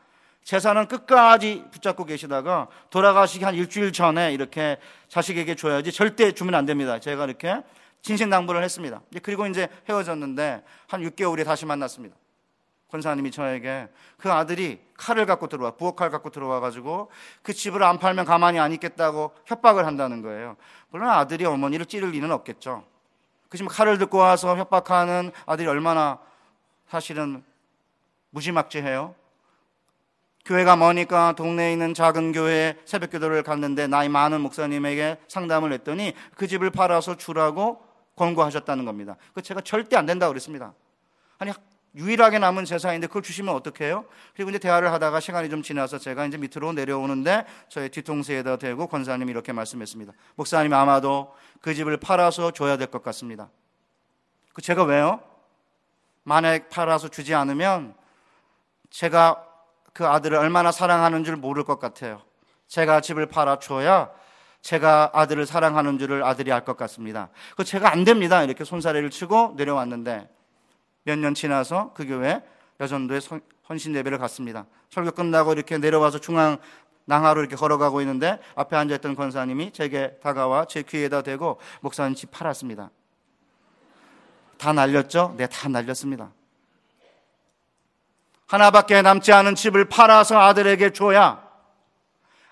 재산은 0.43 0.87
끝까지 0.87 1.63
붙잡고 1.71 2.05
계시다가 2.05 2.67
돌아가시기 2.89 3.45
한 3.45 3.55
일주일 3.55 3.93
전에 3.93 4.33
이렇게 4.33 4.77
자식에게 5.07 5.55
줘야지 5.55 5.91
절대 5.91 6.31
주면 6.33 6.55
안 6.55 6.65
됩니다. 6.65 6.99
제가 6.99 7.25
이렇게 7.25 7.61
진신 8.01 8.29
당부를 8.29 8.61
했습니다. 8.63 9.01
그리고 9.21 9.47
이제 9.47 9.69
헤어졌는데 9.87 10.63
한 10.87 11.01
6개월에 11.01 11.45
다시 11.45 11.65
만났습니다. 11.65 12.15
권사님이 12.93 13.31
저에게 13.31 13.89
그 14.17 14.31
아들이 14.31 14.79
칼을 14.97 15.25
갖고 15.25 15.47
들어와 15.47 15.71
부엌칼 15.71 16.11
갖고 16.11 16.29
들어와 16.29 16.59
가지고 16.59 17.09
그 17.41 17.51
집을 17.51 17.81
안 17.81 17.97
팔면 17.97 18.23
가만히 18.25 18.59
안 18.59 18.71
있겠다고 18.71 19.33
협박을 19.47 19.87
한다는 19.87 20.21
거예요. 20.21 20.55
물론 20.91 21.09
아들이 21.09 21.43
어머니를 21.43 21.87
찌를 21.87 22.11
리는 22.11 22.31
없겠죠. 22.31 22.83
그지만 23.49 23.73
칼을 23.73 23.97
듣고 23.97 24.19
와서 24.19 24.55
협박하는 24.55 25.31
아들이 25.47 25.67
얼마나 25.67 26.19
사실은 26.87 27.43
무지막지해요. 28.29 29.15
교회가 30.45 30.75
머니까 30.75 31.33
동네에 31.35 31.71
있는 31.71 31.95
작은 31.95 32.31
교회에 32.31 32.77
새벽 32.85 33.09
기도를 33.09 33.41
갔는데 33.41 33.87
나이 33.87 34.07
많은 34.07 34.39
목사님에게 34.41 35.17
상담을 35.27 35.73
했더니 35.73 36.13
그 36.35 36.45
집을 36.45 36.69
팔아서 36.69 37.17
주라고 37.17 37.83
권고하셨다는 38.17 38.85
겁니다. 38.85 39.15
그 39.33 39.41
제가 39.41 39.61
절대 39.61 39.95
안 39.95 40.05
된다고 40.05 40.31
그랬습니다. 40.31 40.73
아니 41.39 41.51
유일하게 41.95 42.39
남은 42.39 42.65
재산인데 42.65 43.07
그걸 43.07 43.21
주시면 43.21 43.53
어떡해요? 43.53 44.05
그리고 44.35 44.49
이제 44.49 44.59
대화를 44.59 44.91
하다가 44.91 45.19
시간이 45.19 45.49
좀 45.49 45.61
지나서 45.61 45.99
제가 45.99 46.25
이제 46.25 46.37
밑으로 46.37 46.73
내려오는데 46.73 47.45
저의 47.69 47.89
뒤통수에다 47.89 48.57
대고 48.57 48.87
권사님이 48.87 49.29
이렇게 49.31 49.53
말씀했습니다. 49.53 50.11
목사님 50.35 50.73
아마도 50.73 51.35
그 51.61 51.73
집을 51.73 51.97
팔아서 51.97 52.51
줘야 52.51 52.77
될 52.77 52.87
것 52.87 53.03
같습니다. 53.03 53.49
그 54.53 54.61
제가 54.61 54.83
왜요? 54.83 55.21
만약 56.23 56.69
팔아서 56.69 57.09
주지 57.09 57.35
않으면 57.35 57.93
제가 58.89 59.43
그 59.93 60.07
아들을 60.07 60.37
얼마나 60.37 60.71
사랑하는 60.71 61.23
줄 61.23 61.35
모를 61.35 61.63
것 61.63 61.79
같아요. 61.79 62.21
제가 62.67 63.01
집을 63.01 63.27
팔아줘야 63.27 64.09
제가 64.61 65.11
아들을 65.13 65.45
사랑하는 65.45 65.99
줄을 65.99 66.23
아들이 66.23 66.51
알 66.51 66.65
것 66.65 66.77
같습니다. 66.77 67.29
그 67.55 67.63
제가 67.63 67.91
안 67.91 68.03
됩니다. 68.03 68.41
이렇게 68.43 68.63
손사래를 68.63 69.11
치고 69.11 69.53
내려왔는데 69.57 70.27
몇 71.03 71.17
년 71.17 71.33
지나서 71.33 71.91
그 71.93 72.05
교회 72.05 72.41
여전도에 72.79 73.19
헌신 73.69 73.95
예배를 73.95 74.17
갔습니다. 74.19 74.65
설교 74.89 75.11
끝나고 75.11 75.53
이렇게 75.53 75.77
내려와서 75.77 76.19
중앙 76.19 76.57
낭하로 77.05 77.41
이렇게 77.41 77.55
걸어가고 77.55 78.01
있는데 78.01 78.39
앞에 78.55 78.75
앉아있던 78.77 79.15
권사님이 79.15 79.71
제게 79.73 80.17
다가와 80.23 80.65
제 80.65 80.81
귀에다 80.83 81.21
대고 81.21 81.59
목사님 81.81 82.15
집 82.15 82.31
팔았습니다. 82.31 82.89
다 84.57 84.71
날렸죠? 84.73 85.33
네, 85.37 85.47
다 85.47 85.67
날렸습니다. 85.67 86.31
하나밖에 88.47 89.01
남지 89.01 89.33
않은 89.33 89.55
집을 89.55 89.85
팔아서 89.85 90.39
아들에게 90.39 90.91
줘야 90.93 91.43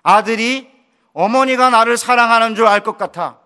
아들이 0.03 0.69
어머니가 1.13 1.69
나를 1.69 1.97
사랑하는 1.97 2.55
줄 2.55 2.65
알 2.67 2.83
것 2.83 2.97
같아. 2.97 3.39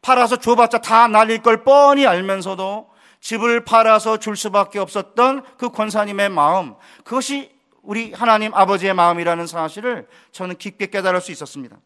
팔아서 0.00 0.36
줘봤자 0.36 0.78
다 0.80 1.08
날릴 1.08 1.42
걸 1.42 1.64
뻔히 1.64 2.06
알면서도 2.06 2.88
집을 3.26 3.64
팔아서 3.64 4.18
줄 4.18 4.36
수밖에 4.36 4.78
없었던 4.78 5.42
그 5.58 5.70
권사님의 5.70 6.28
마음, 6.28 6.76
그것이 7.02 7.50
우리 7.82 8.12
하나님 8.12 8.54
아버지의 8.54 8.94
마음이라는 8.94 9.48
사실을 9.48 10.06
저는 10.30 10.58
깊게 10.58 10.86
깨달을 10.90 11.20
수 11.20 11.32
있었습니다. 11.32 11.76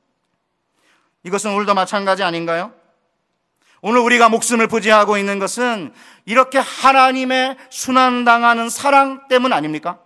이것은 1.22 1.55
오늘도 1.55 1.72
마찬가지 1.72 2.22
아닌가요? 2.22 2.74
오늘 3.81 4.00
우리가 4.00 4.29
목숨을 4.29 4.66
부지하고 4.66 5.16
있는 5.16 5.38
것은 5.38 5.94
이렇게 6.26 6.59
하나님의 6.59 7.57
순환당하는 7.70 8.68
사랑 8.68 9.26
때문 9.29 9.55
아닙니까? 9.55 9.98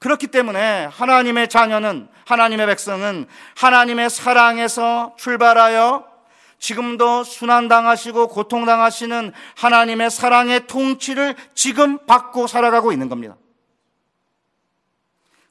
그렇기 0.00 0.26
때문에 0.26 0.86
하나님의 0.86 1.48
자녀는, 1.48 2.08
하나님의 2.24 2.66
백성은 2.66 3.28
하나님의 3.56 4.10
사랑에서 4.10 5.14
출발하여 5.16 6.15
지금도 6.58 7.24
순환당하시고 7.24 8.28
고통당하시는 8.28 9.32
하나님의 9.56 10.10
사랑의 10.10 10.66
통치를 10.66 11.34
지금 11.54 11.98
받고 12.06 12.46
살아가고 12.46 12.92
있는 12.92 13.08
겁니다. 13.08 13.36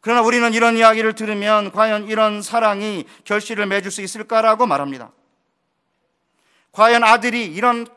그러나 0.01 0.21
우리는 0.21 0.53
이런 0.53 0.77
이야기를 0.77 1.13
들으면 1.13 1.71
과연 1.71 2.07
이런 2.07 2.41
사랑이 2.41 3.05
결실을 3.23 3.65
맺을 3.65 3.89
수 3.89 4.01
있을까라고 4.01 4.67
말합니다. 4.67 5.11
과연 6.71 7.03
아들이 7.03 7.45
이런 7.45 7.87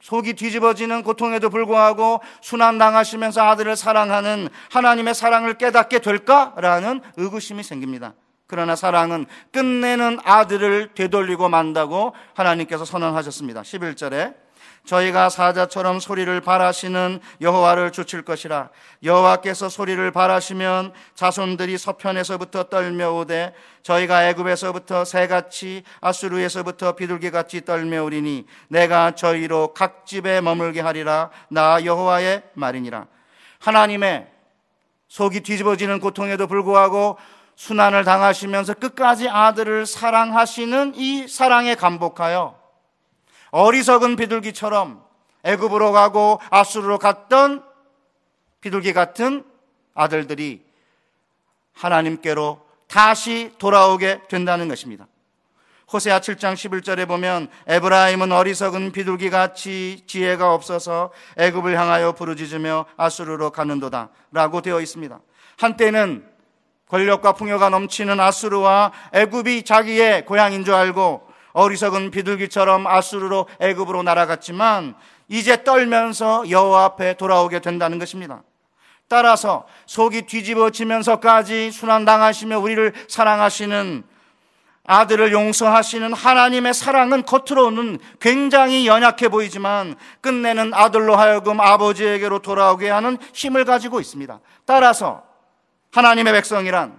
속이 0.00 0.34
뒤집어지는 0.34 1.02
고통에도 1.04 1.50
불구하고 1.50 2.20
순환당하시면서 2.40 3.42
아들을 3.42 3.76
사랑하는 3.76 4.48
하나님의 4.70 5.14
사랑을 5.14 5.54
깨닫게 5.54 6.00
될까라는 6.00 7.00
의구심이 7.16 7.62
생깁니다. 7.62 8.14
그러나 8.52 8.76
사랑은 8.76 9.24
끝내는 9.50 10.18
아들을 10.24 10.90
되돌리고 10.94 11.48
만다고 11.48 12.14
하나님께서 12.34 12.84
선언하셨습니다. 12.84 13.62
11절에 13.62 14.34
저희가 14.84 15.30
사자처럼 15.30 16.00
소리를 16.00 16.38
발하시는 16.42 17.20
여호와를 17.40 17.92
주칠 17.92 18.20
것이라. 18.20 18.68
여호와께서 19.02 19.70
소리를 19.70 20.10
발하시면 20.10 20.92
자손들이 21.14 21.78
서편에서부터 21.78 22.64
떨며오되 22.64 23.54
저희가 23.82 24.28
애굽에서부터 24.28 25.06
새같이 25.06 25.82
아수르에서부터 26.02 26.92
비둘기같이 26.92 27.64
떨며오리니 27.64 28.44
내가 28.68 29.12
저희로 29.12 29.72
각 29.72 30.04
집에 30.04 30.42
머물게 30.42 30.82
하리라. 30.82 31.30
나 31.48 31.82
여호와의 31.82 32.42
말이니라. 32.52 33.06
하나님의 33.60 34.26
속이 35.08 35.40
뒤집어지는 35.40 36.00
고통에도 36.00 36.46
불구하고 36.46 37.16
순환을 37.62 38.02
당하시면서 38.02 38.74
끝까지 38.74 39.28
아들을 39.28 39.86
사랑하시는 39.86 40.94
이 40.96 41.28
사랑에 41.28 41.76
감복하여 41.76 42.58
어리석은 43.52 44.16
비둘기처럼 44.16 45.00
애굽으로 45.44 45.92
가고 45.92 46.40
아수르로 46.50 46.98
갔던 46.98 47.62
비둘기 48.62 48.92
같은 48.92 49.44
아들들이 49.94 50.64
하나님께로 51.74 52.66
다시 52.88 53.52
돌아오게 53.58 54.22
된다는 54.28 54.66
것입니다. 54.66 55.06
호세아 55.92 56.18
7장 56.18 56.54
11절에 56.54 57.06
보면 57.06 57.48
에브라임은 57.68 58.32
어리석은 58.32 58.90
비둘기 58.90 59.30
같이 59.30 60.02
지혜가 60.08 60.52
없어서 60.52 61.12
애굽을 61.36 61.78
향하여 61.78 62.10
부르짖으며 62.10 62.86
아수르로 62.96 63.50
가는도다라고 63.50 64.62
되어 64.62 64.80
있습니다. 64.80 65.20
한때는 65.58 66.31
권력과 66.92 67.32
풍요가 67.32 67.70
넘치는 67.70 68.20
아수르와 68.20 68.92
애굽이 69.14 69.62
자기의 69.62 70.26
고향인 70.26 70.66
줄 70.66 70.74
알고 70.74 71.26
어리석은 71.54 72.10
비둘기처럼 72.10 72.86
아수르로 72.86 73.48
애굽으로 73.60 74.02
날아갔지만 74.02 74.94
이제 75.28 75.64
떨면서 75.64 76.50
여호와 76.50 76.84
앞에 76.84 77.14
돌아오게 77.14 77.60
된다는 77.60 77.98
것입니다. 77.98 78.42
따라서 79.08 79.66
속이 79.86 80.22
뒤집어지면서까지 80.22 81.70
순환당하시며 81.70 82.58
우리를 82.58 82.92
사랑하시는 83.08 84.04
아들을 84.84 85.32
용서하시는 85.32 86.12
하나님의 86.12 86.74
사랑은 86.74 87.22
겉으로는 87.24 88.00
굉장히 88.20 88.86
연약해 88.86 89.30
보이지만 89.30 89.96
끝내는 90.20 90.74
아들로 90.74 91.16
하여금 91.16 91.58
아버지에게로 91.58 92.40
돌아오게 92.40 92.90
하는 92.90 93.16
힘을 93.32 93.64
가지고 93.64 94.00
있습니다. 94.00 94.40
따라서 94.66 95.31
하나님의 95.92 96.32
백성이란 96.32 96.98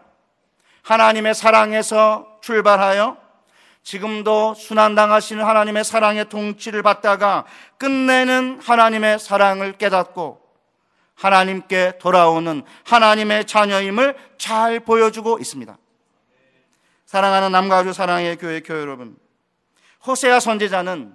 하나님의 0.84 1.34
사랑에서 1.36 2.40
출발하여 2.42 3.18
지금도 3.84 4.54
순환당하시는 4.54 5.44
하나님의 5.44 5.84
사랑의 5.84 6.30
통치를 6.30 6.84
받다가 6.84 7.46
끝내는 7.78 8.60
하나님의 8.62 9.20
사랑을 9.20 9.74
깨닫고 9.74 10.42
하나님께 11.16 11.98
돌아오는 12.00 12.64
하나님의 12.86 13.46
자녀임을 13.46 14.16
잘 14.38 14.80
보여주고 14.80 15.38
있습니다. 15.40 15.78
사랑하는 17.06 17.52
남가주 17.52 17.94
사랑의 17.94 18.38
교회 18.38 18.62
교회 18.62 18.82
여러분, 18.82 19.18
호세아 20.06 20.40
선지자는 20.40 21.14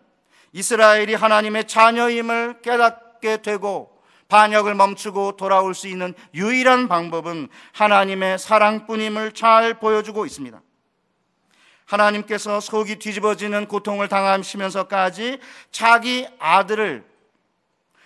이스라엘이 0.52 1.14
하나님의 1.14 1.66
자녀임을 1.66 2.60
깨닫게 2.62 3.38
되고 3.38 3.97
반역을 4.28 4.74
멈추고 4.74 5.36
돌아올 5.36 5.74
수 5.74 5.88
있는 5.88 6.14
유일한 6.34 6.86
방법은 6.86 7.48
하나님의 7.72 8.38
사랑뿐임을 8.38 9.32
잘 9.32 9.74
보여주고 9.80 10.26
있습니다. 10.26 10.60
하나님께서 11.86 12.60
속이 12.60 12.96
뒤집어지는 12.96 13.66
고통을 13.66 14.08
당하시면서까지 14.08 15.38
자기 15.72 16.28
아들을 16.38 17.04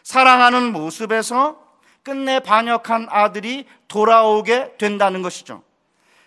사랑하는 0.05 0.73
모습에서 0.73 1.61
끝내 2.05 2.39
반역한 2.39 3.09
아들이 3.11 3.67
돌아오게 3.89 4.77
된다는 4.79 5.23
것이죠. 5.23 5.63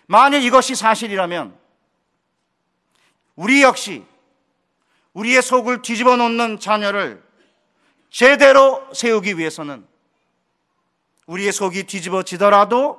만일 0.06 0.42
이것이 0.42 0.74
사실이라면 0.74 1.56
우리 3.34 3.62
역시 3.62 4.04
우리의 5.14 5.40
속을 5.40 5.80
뒤집어 5.80 6.16
놓는 6.16 6.60
자녀를 6.60 7.25
제대로 8.16 8.82
세우기 8.94 9.36
위해서는 9.36 9.86
우리의 11.26 11.52
속이 11.52 11.82
뒤집어지더라도 11.82 12.98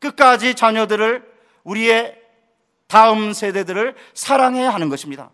끝까지 0.00 0.56
자녀들을 0.56 1.24
우리의 1.62 2.20
다음 2.88 3.32
세대들을 3.32 3.94
사랑해야 4.12 4.70
하는 4.70 4.88
것입니다. 4.88 5.30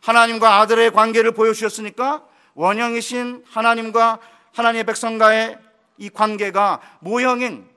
하나님과 0.00 0.60
아들의 0.60 0.90
관계를 0.92 1.32
보여주셨으니까 1.32 2.24
원형이신 2.54 3.44
하나님과 3.46 4.20
하나님의 4.54 4.84
백성과의 4.84 5.58
이 5.98 6.08
관계가 6.08 6.80
모형인 7.00 7.68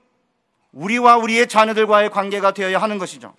우리와 0.71 1.17
우리의 1.17 1.49
자녀들과의 1.49 2.11
관계가 2.11 2.53
되어야 2.53 2.81
하는 2.81 2.97
것이죠. 2.99 3.35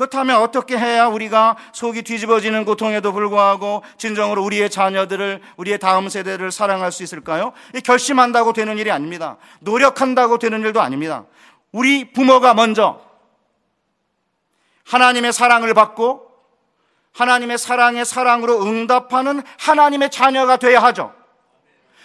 그렇다면 0.00 0.40
어떻게 0.40 0.78
해야 0.78 1.08
우리가 1.08 1.58
속이 1.74 2.00
뒤집어지는 2.00 2.64
고통에도 2.64 3.12
불구하고 3.12 3.82
진정으로 3.98 4.42
우리의 4.42 4.70
자녀들을, 4.70 5.42
우리의 5.58 5.78
다음 5.78 6.08
세대를 6.08 6.50
사랑할 6.50 6.90
수 6.90 7.02
있을까요? 7.02 7.52
결심한다고 7.84 8.54
되는 8.54 8.78
일이 8.78 8.90
아닙니다. 8.90 9.36
노력한다고 9.58 10.38
되는 10.38 10.62
일도 10.62 10.80
아닙니다. 10.80 11.26
우리 11.70 12.12
부모가 12.12 12.54
먼저 12.54 12.98
하나님의 14.86 15.34
사랑을 15.34 15.74
받고 15.74 16.30
하나님의 17.12 17.58
사랑의 17.58 18.06
사랑으로 18.06 18.62
응답하는 18.62 19.42
하나님의 19.58 20.10
자녀가 20.10 20.56
되어야 20.56 20.82
하죠. 20.82 21.12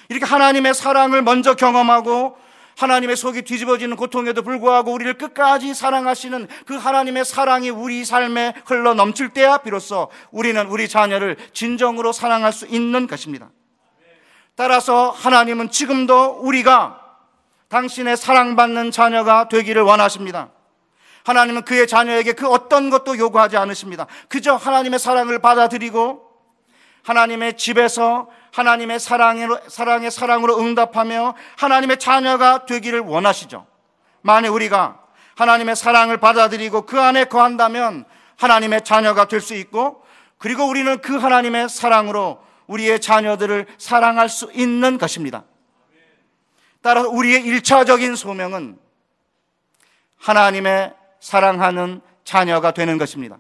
이렇게 0.10 0.25
하나님의 0.25 0.73
사랑을 0.73 1.21
먼저 1.21 1.53
경험하고 1.53 2.38
하나님의 2.78 3.16
속이 3.16 3.44
뒤집어지는 3.44 3.96
고통에도 3.96 4.42
불구하고 4.42 4.92
우리를 4.92 5.18
끝까지 5.18 5.74
사랑하시는 5.74 6.48
그 6.66 6.76
하나님의 6.76 7.26
사랑이 7.26 7.70
우리 7.70 8.04
삶에 8.04 8.54
흘러 8.66 8.94
넘칠 8.94 9.30
때야 9.30 9.58
비로소 9.60 10.10
우리는 10.32 10.66
우리 10.68 10.88
자녀를 10.88 11.38
진정으로 11.54 12.12
사랑할 12.12 12.52
수 12.52 12.66
있는 12.68 13.08
것입니다. 13.08 13.50
따라서 14.56 15.10
하나님은 15.10 15.70
지금도 15.70 16.40
우리가 16.42 17.02
당신의 17.70 18.18
사랑받는 18.18 18.92
자녀가 18.92 19.50
되기를 19.50 19.82
원하십니다. 19.82 20.50
하나님은 21.26 21.64
그의 21.64 21.88
자녀에게 21.88 22.34
그 22.34 22.48
어떤 22.48 22.90
것도 22.90 23.18
요구하지 23.18 23.58
않으십니다. 23.58 24.06
그저 24.30 24.56
하나님의 24.56 25.00
사랑을 25.00 25.40
받아들이고 25.40 26.22
하나님의 27.04 27.58
집에서 27.58 28.30
하나님의 28.56 29.02
사랑의, 29.02 29.50
사랑의 29.68 30.10
사랑으로 30.10 30.58
응답하며 30.60 31.36
하나님의 31.58 32.00
자녀가 32.00 32.65
되기를 32.65 33.02
원하시죠. 33.02 33.68
만약 34.22 34.54
우리가 34.54 35.02
하나님의 35.36 35.76
사랑을 35.76 36.18
받아들이고 36.18 36.84
그 36.86 37.00
안에 37.02 37.26
거한다면 37.26 38.06
하나님의 38.38 38.86
자녀가 38.86 39.28
될 39.28 39.41
수 39.41 39.56
있고 39.56 40.06
그리고 40.38 40.63
우리는 40.63 41.02
그 41.02 41.18
하나님의 41.18 41.68
사랑으로 41.68 42.41
우리의 42.68 43.02
자녀들을 43.02 43.68
사랑할 43.78 44.30
수 44.30 44.50
있는 44.54 44.98
것입니다. 44.98 45.44
따라서 46.82 47.10
우리의 47.10 47.44
일차적인 47.44 48.15
소명은 48.15 48.80
하나님의 50.18 50.94
사랑하는 51.20 52.02
자녀가 52.24 52.72
되는 52.72 52.98
것입니다. 52.98 53.38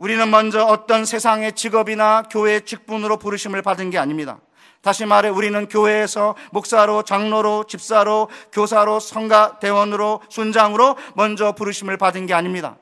우리는 0.00 0.30
먼저 0.30 0.64
어떤 0.64 1.04
세상의 1.04 1.52
직업이나 1.52 2.22
교회의 2.22 2.64
직분으로 2.64 3.18
부르심을 3.18 3.60
받은 3.60 3.90
게 3.90 3.98
아닙니다. 3.98 4.40
다시 4.80 5.04
말해 5.04 5.28
우리는 5.28 5.68
교회에서 5.68 6.36
목사로, 6.52 7.02
장로로, 7.02 7.64
집사로, 7.64 8.30
교사로, 8.50 8.98
성가, 8.98 9.58
대원으로, 9.58 10.22
순장으로 10.30 10.96
먼저 11.16 11.52
부르심을 11.52 11.98
받은 11.98 12.24
게 12.24 12.32
아닙니다. 12.32 12.78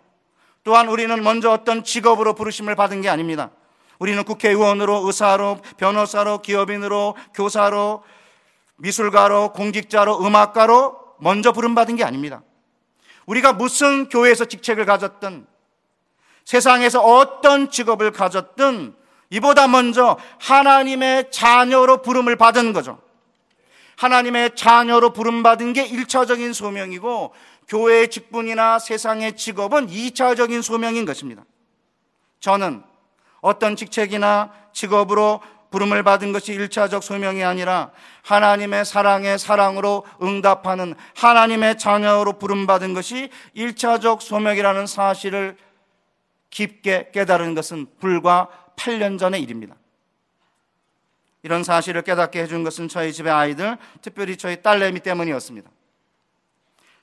또한 0.63 0.87
우리는 0.87 1.21
먼저 1.21 1.51
어떤 1.51 1.83
직업으로 1.83 2.35
부르심을 2.35 2.77
받은 2.77 3.01
게 3.01 3.09
아닙니다. 3.09 3.51
우리는 3.99 4.23
국회의원으로, 4.23 5.05
의사로, 5.05 5.59
변호사로, 5.77 6.39
기업인으로, 6.39 7.17
교사로, 7.35 8.05
미술가로, 8.77 9.55
공직자로, 9.55 10.25
음악가로 10.25 10.97
먼저 11.19 11.51
부름받은 11.51 11.97
게 11.97 12.05
아닙니다. 12.05 12.43
우리가 13.27 13.55
무슨 13.55 14.09
교회에서 14.09 14.45
직책을 14.45 14.87
가졌든 14.87 15.58
세상에서 16.49 17.03
어떤 17.03 17.71
직업을 17.71 18.11
가졌든 18.11 18.95
이보다 19.29 19.69
먼저 19.69 20.17
하나님의 20.41 21.31
자녀로 21.31 22.01
부름을 22.01 22.37
받은 22.37 22.73
거죠. 22.73 22.99
하나님의 23.99 24.57
자녀로 24.57 25.13
부름받은 25.13 25.75
게 25.75 25.87
1차적인 25.87 26.55
소명이고 26.55 27.35
교회의 27.69 28.09
직분이나 28.09 28.79
세상의 28.79 29.37
직업은 29.37 29.89
2차적인 29.89 30.63
소명인 30.63 31.05
것입니다. 31.05 31.45
저는 32.41 32.83
어떤 33.43 33.77
직책이나 33.77 34.51
직업으로 34.73 35.43
부름을 35.71 36.03
받은 36.03 36.33
것이 36.33 36.57
1차적 36.57 37.03
소명이 37.03 37.45
아니라 37.45 37.91
하나님의 38.23 38.87
사랑의 38.87 39.39
사랑으로 39.39 40.07
응답하는 40.23 40.95
하나님의 41.15 41.77
자녀로 41.77 42.39
부름받은 42.39 42.95
것이 42.95 43.29
1차적 43.55 44.23
소명이라는 44.23 44.87
사실을 44.87 45.59
깊게 46.51 47.11
깨달은 47.13 47.55
것은 47.55 47.87
불과 47.99 48.49
8년 48.77 49.19
전의 49.19 49.43
일입니다. 49.43 49.77
이런 51.43 51.63
사실을 51.63 52.03
깨닫게 52.03 52.43
해준 52.43 52.65
것은 52.65 52.89
저희 52.89 53.13
집의 53.13 53.33
아이들, 53.33 53.77
특별히 54.03 54.37
저희 54.37 54.61
딸내미 54.63 55.01
때문이었습니다. 55.01 55.71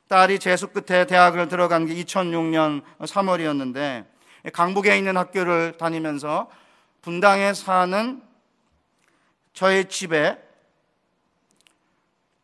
딸이 0.07 0.39
재수 0.39 0.67
끝에 0.67 1.05
대학을 1.05 1.47
들어간 1.47 1.85
게 1.85 1.95
2006년 1.95 2.83
3월이었는데 2.99 4.05
강북에 4.53 4.97
있는 4.97 5.17
학교를 5.17 5.77
다니면서 5.77 6.49
분당에 7.01 7.53
사는 7.53 8.21
저희 9.53 9.85
집에 9.85 10.37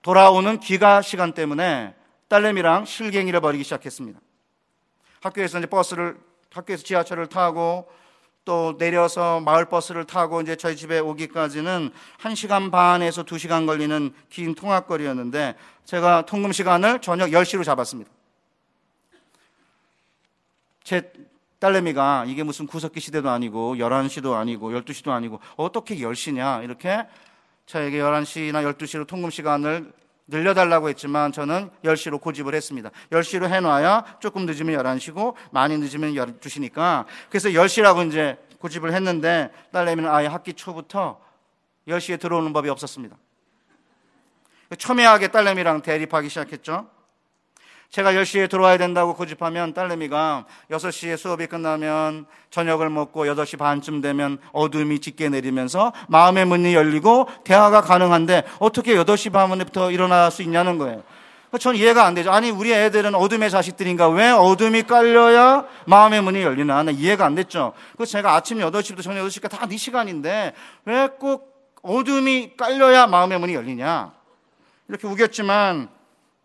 돌아오는 0.01 0.59
귀가 0.59 1.01
시간 1.01 1.33
때문에 1.33 1.93
딸내미랑 2.27 2.85
실갱이를 2.85 3.41
벌이기 3.41 3.63
시작했습니다. 3.63 4.19
학교에서 5.21 5.59
이제 5.59 5.67
버스를 5.67 6.17
학교에서 6.53 6.83
지하철을 6.83 7.27
타고 7.27 7.89
또 8.43 8.75
내려서 8.77 9.39
마을버스를 9.41 10.05
타고 10.05 10.41
이제 10.41 10.55
저희 10.55 10.75
집에 10.75 10.99
오기까지는 10.99 11.91
1시간 12.19 12.71
반에서 12.71 13.23
2시간 13.23 13.65
걸리는 13.65 14.13
긴 14.29 14.55
통학거리였는데 14.55 15.55
제가 15.85 16.25
통금 16.25 16.51
시간을 16.51 17.01
저녁 17.01 17.29
10시로 17.29 17.63
잡았습니다. 17.63 18.09
제 20.83 21.13
딸내미가 21.59 22.25
이게 22.27 22.41
무슨 22.41 22.65
구석기 22.65 22.99
시대도 22.99 23.29
아니고 23.29 23.75
11시도 23.75 24.33
아니고 24.33 24.71
12시도 24.71 25.11
아니고 25.11 25.39
어떻게 25.55 25.95
10시냐 25.97 26.63
이렇게 26.63 27.05
저에게 27.67 27.99
11시나 27.99 28.73
12시로 28.73 29.05
통금 29.05 29.29
시간을 29.29 29.93
늘려달라고 30.31 30.89
했지만 30.89 31.31
저는 31.31 31.69
10시로 31.83 32.19
고집을 32.19 32.55
했습니다. 32.55 32.89
10시로 33.11 33.47
해놔야 33.47 34.17
조금 34.19 34.45
늦으면 34.45 34.81
11시고 34.81 35.35
많이 35.51 35.77
늦으면 35.77 36.13
12시니까 36.13 37.05
그래서 37.29 37.49
10시라고 37.49 38.07
이제 38.07 38.37
고집을 38.59 38.93
했는데 38.93 39.51
딸내미는 39.71 40.09
아예 40.09 40.27
학기 40.27 40.53
초부터 40.53 41.19
10시에 41.87 42.19
들어오는 42.19 42.51
법이 42.53 42.69
없었습니다. 42.69 43.15
첨예하게 44.77 45.27
딸내미랑 45.27 45.81
대립하기 45.81 46.29
시작했죠. 46.29 46.89
제가 47.91 48.13
10시에 48.13 48.49
들어와야 48.49 48.77
된다고 48.77 49.13
고집하면 49.15 49.73
딸내미가 49.73 50.45
6시에 50.71 51.17
수업이 51.17 51.47
끝나면 51.47 52.25
저녁을 52.49 52.89
먹고 52.89 53.25
8시 53.25 53.57
반쯤 53.57 53.99
되면 53.99 54.37
어둠이 54.53 54.99
짙게 54.99 55.27
내리면서 55.27 55.91
마음의 56.07 56.45
문이 56.45 56.73
열리고 56.73 57.27
대화가 57.43 57.81
가능한데 57.81 58.45
어떻게 58.59 58.95
8시 58.95 59.33
반부터 59.33 59.91
일어날 59.91 60.31
수 60.31 60.41
있냐는 60.41 60.77
거예요. 60.77 61.03
전 61.59 61.75
이해가 61.75 62.05
안 62.05 62.13
되죠. 62.13 62.31
아니, 62.31 62.49
우리 62.49 62.71
애들은 62.71 63.13
어둠의 63.13 63.49
자식들인가? 63.49 64.07
왜 64.07 64.29
어둠이 64.29 64.83
깔려야 64.83 65.65
마음의 65.85 66.21
문이 66.23 66.41
열리나? 66.43 66.83
나 66.83 66.91
이해가 66.91 67.25
안 67.25 67.35
됐죠. 67.35 67.73
그래서 67.97 68.13
제가 68.13 68.35
아침 68.35 68.59
8시부터 68.59 69.03
저녁 69.03 69.25
8시까지 69.27 69.49
다 69.49 69.65
네 69.65 69.75
시간인데 69.75 70.53
왜 70.85 71.09
꼭 71.19 71.51
어둠이 71.81 72.55
깔려야 72.55 73.07
마음의 73.07 73.37
문이 73.41 73.53
열리냐? 73.53 74.13
이렇게 74.87 75.07
우겼지만 75.07 75.89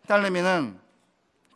딸내미는 0.07 0.86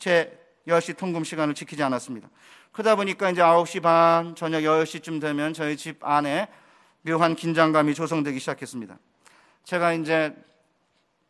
제 0.02 0.36
10시 0.68 0.98
통금 0.98 1.24
시간을 1.24 1.54
지키지 1.54 1.84
않았습니다. 1.84 2.28
그러다 2.72 2.96
보니까 2.96 3.30
이제 3.30 3.40
9시 3.40 3.84
반, 3.84 4.34
저녁 4.36 4.62
10시쯤 4.62 5.22
되면 5.22 5.54
저희 5.54 5.78
집 5.78 6.04
안에 6.04 6.48
묘한 7.04 7.36
긴장감이 7.36 7.94
조성되기 7.94 8.40
시작했습니다. 8.40 8.98
제가 9.64 9.94
이제 9.94 10.36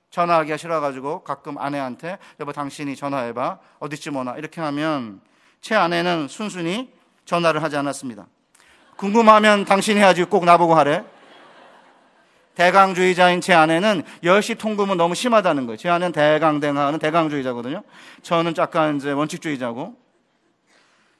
전화하기가 0.09 0.55
싫어가지고 0.55 1.25
가끔 1.25 1.57
아내한테 1.57 2.17
여보 2.39 2.53
당신이 2.53 2.95
전화해봐 2.95 3.59
어디쯤 3.79 4.15
오나 4.15 4.37
이렇게 4.37 4.61
하면 4.61 5.19
제 5.59 5.75
아내는 5.75 6.29
순순히 6.29 6.93
전화를 7.25 7.61
하지 7.63 7.75
않았습니다. 7.75 8.25
궁금하면 8.95 9.65
당신이 9.65 9.99
해야지 9.99 10.23
꼭 10.23 10.45
나보고 10.45 10.75
하래. 10.75 11.03
대강주의자인 12.55 13.41
제 13.41 13.53
아내는 13.53 14.03
10시 14.23 14.57
통금은 14.57 14.97
너무 14.97 15.15
심하다는 15.15 15.65
거예요. 15.65 15.77
제 15.77 15.89
아내는 15.89 16.11
대강대강하는 16.11 16.99
대강주의자거든요. 16.99 17.83
저는 18.21 18.53
약간 18.57 18.97
이제 18.97 19.11
원칙주의자고. 19.11 19.95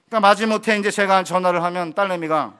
그러니까 0.09 0.27
마지못해 0.27 0.77
이제 0.77 0.91
제가 0.91 1.23
전화를 1.23 1.63
하면 1.63 1.93
딸내미가 1.93 2.53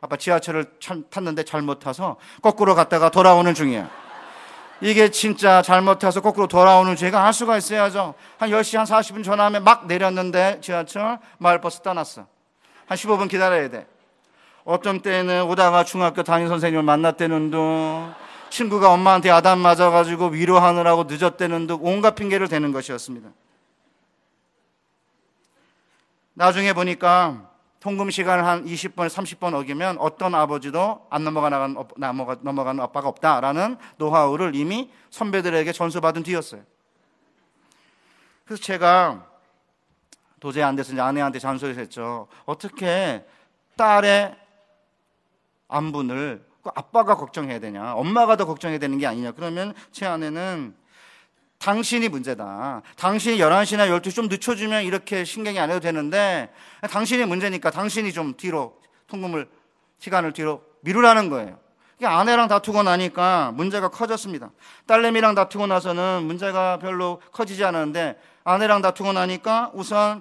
아빠 0.00 0.16
지하철을 0.16 0.66
탔는데 1.10 1.44
잘못 1.44 1.78
타서 1.78 2.16
거꾸로 2.40 2.74
갔다가 2.74 3.10
돌아오는 3.10 3.54
중이야. 3.54 3.88
이게 4.80 5.10
진짜 5.10 5.62
잘못 5.62 6.00
타서 6.00 6.20
거꾸로 6.22 6.48
돌아오는 6.48 6.96
중이가 6.96 7.24
알 7.24 7.32
수가 7.32 7.56
있어야죠. 7.56 8.14
한 8.38 8.50
10시 8.50 8.76
한 8.76 8.84
40분 8.84 9.22
전화하면 9.22 9.62
막 9.62 9.86
내렸는데 9.86 10.58
지하철 10.60 11.20
마을버스 11.38 11.82
떠났어. 11.82 12.26
한 12.86 12.98
15분 12.98 13.28
기다려야 13.30 13.68
돼. 13.68 13.86
어떤 14.64 15.00
때는 15.00 15.44
오다가 15.44 15.84
중학교 15.84 16.22
담임 16.22 16.46
선생님을 16.48 16.84
만났다는 16.84 17.50
둥, 17.50 18.12
친구가 18.50 18.92
엄마한테 18.92 19.30
아담 19.30 19.58
맞아가지고 19.58 20.28
위로하느라고 20.28 21.04
늦었다는 21.04 21.66
둥, 21.66 21.78
온갖 21.82 22.14
핑계를 22.14 22.48
대는 22.48 22.70
것이었습니다. 22.70 23.30
나중에 26.34 26.72
보니까 26.72 27.50
통금 27.80 28.10
시간을 28.10 28.46
한 28.46 28.64
20번, 28.64 29.08
30번 29.08 29.54
어기면 29.54 29.98
어떤 29.98 30.36
아버지도 30.36 31.04
안 31.10 31.24
넘어가는, 31.24 31.76
넘어가, 31.96 32.36
넘어가는 32.40 32.80
아빠가 32.80 33.08
없다라는 33.08 33.76
노하우를 33.96 34.54
이미 34.54 34.88
선배들에게 35.10 35.72
전수받은 35.72 36.22
뒤였어요. 36.22 36.62
그래서 38.44 38.62
제가 38.62 39.26
도저히 40.38 40.62
안 40.62 40.76
돼서 40.76 41.00
아내한테 41.02 41.40
잔소리를 41.40 41.82
했죠. 41.82 42.28
어떻게 42.44 43.24
딸의 43.76 44.41
안분을 45.72 46.44
아빠가 46.74 47.16
걱정해야 47.16 47.58
되냐, 47.58 47.94
엄마가 47.94 48.36
더 48.36 48.46
걱정해야 48.46 48.78
되는 48.78 48.98
게 48.98 49.06
아니냐. 49.06 49.32
그러면 49.32 49.74
제 49.90 50.06
아내는 50.06 50.74
당신이 51.58 52.08
문제다. 52.08 52.82
당신이 52.96 53.38
11시나 53.38 53.88
12시 53.88 54.14
좀 54.14 54.28
늦춰주면 54.28 54.84
이렇게 54.84 55.24
신경이 55.24 55.58
안 55.60 55.70
해도 55.70 55.80
되는데 55.80 56.52
당신이 56.90 57.24
문제니까 57.24 57.70
당신이 57.70 58.12
좀 58.12 58.34
뒤로 58.36 58.80
통금을 59.06 59.48
시간을 59.98 60.32
뒤로 60.32 60.62
미루라는 60.80 61.30
거예요. 61.30 61.58
아내랑 62.02 62.48
다투고 62.48 62.82
나니까 62.82 63.52
문제가 63.54 63.88
커졌습니다. 63.88 64.50
딸내미랑 64.86 65.36
다투고 65.36 65.68
나서는 65.68 66.24
문제가 66.24 66.78
별로 66.78 67.20
커지지 67.30 67.64
않았는데 67.64 68.18
아내랑 68.42 68.82
다투고 68.82 69.12
나니까 69.12 69.70
우선 69.72 70.20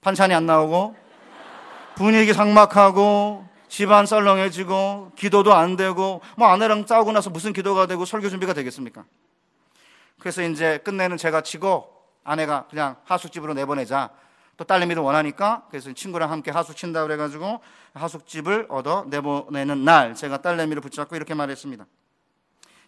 반찬이 0.00 0.34
안 0.34 0.46
나오고 0.46 0.96
분위기 1.94 2.32
상막하고 2.32 3.53
집안 3.74 4.06
썰렁해지고 4.06 5.14
기도도 5.16 5.52
안 5.52 5.74
되고 5.74 6.20
뭐 6.36 6.46
아내랑 6.46 6.86
싸우고 6.86 7.10
나서 7.10 7.28
무슨 7.28 7.52
기도가 7.52 7.86
되고 7.86 8.04
설교 8.04 8.28
준비가 8.28 8.52
되겠습니까? 8.52 9.04
그래서 10.20 10.42
이제 10.42 10.78
끝내는 10.84 11.16
제가 11.16 11.40
치고 11.40 11.92
아내가 12.22 12.68
그냥 12.70 12.94
하숙집으로 13.02 13.52
내보내자. 13.54 14.10
또 14.56 14.62
딸내미도 14.62 15.02
원하니까 15.02 15.64
그래서 15.70 15.92
친구랑 15.92 16.30
함께 16.30 16.52
하숙 16.52 16.76
친다 16.76 17.02
그래가지고 17.02 17.58
하숙집을 17.94 18.66
얻어 18.68 19.06
내보내는 19.08 19.84
날 19.84 20.14
제가 20.14 20.40
딸내미를 20.40 20.80
붙잡고 20.80 21.16
이렇게 21.16 21.34
말했습니다. 21.34 21.84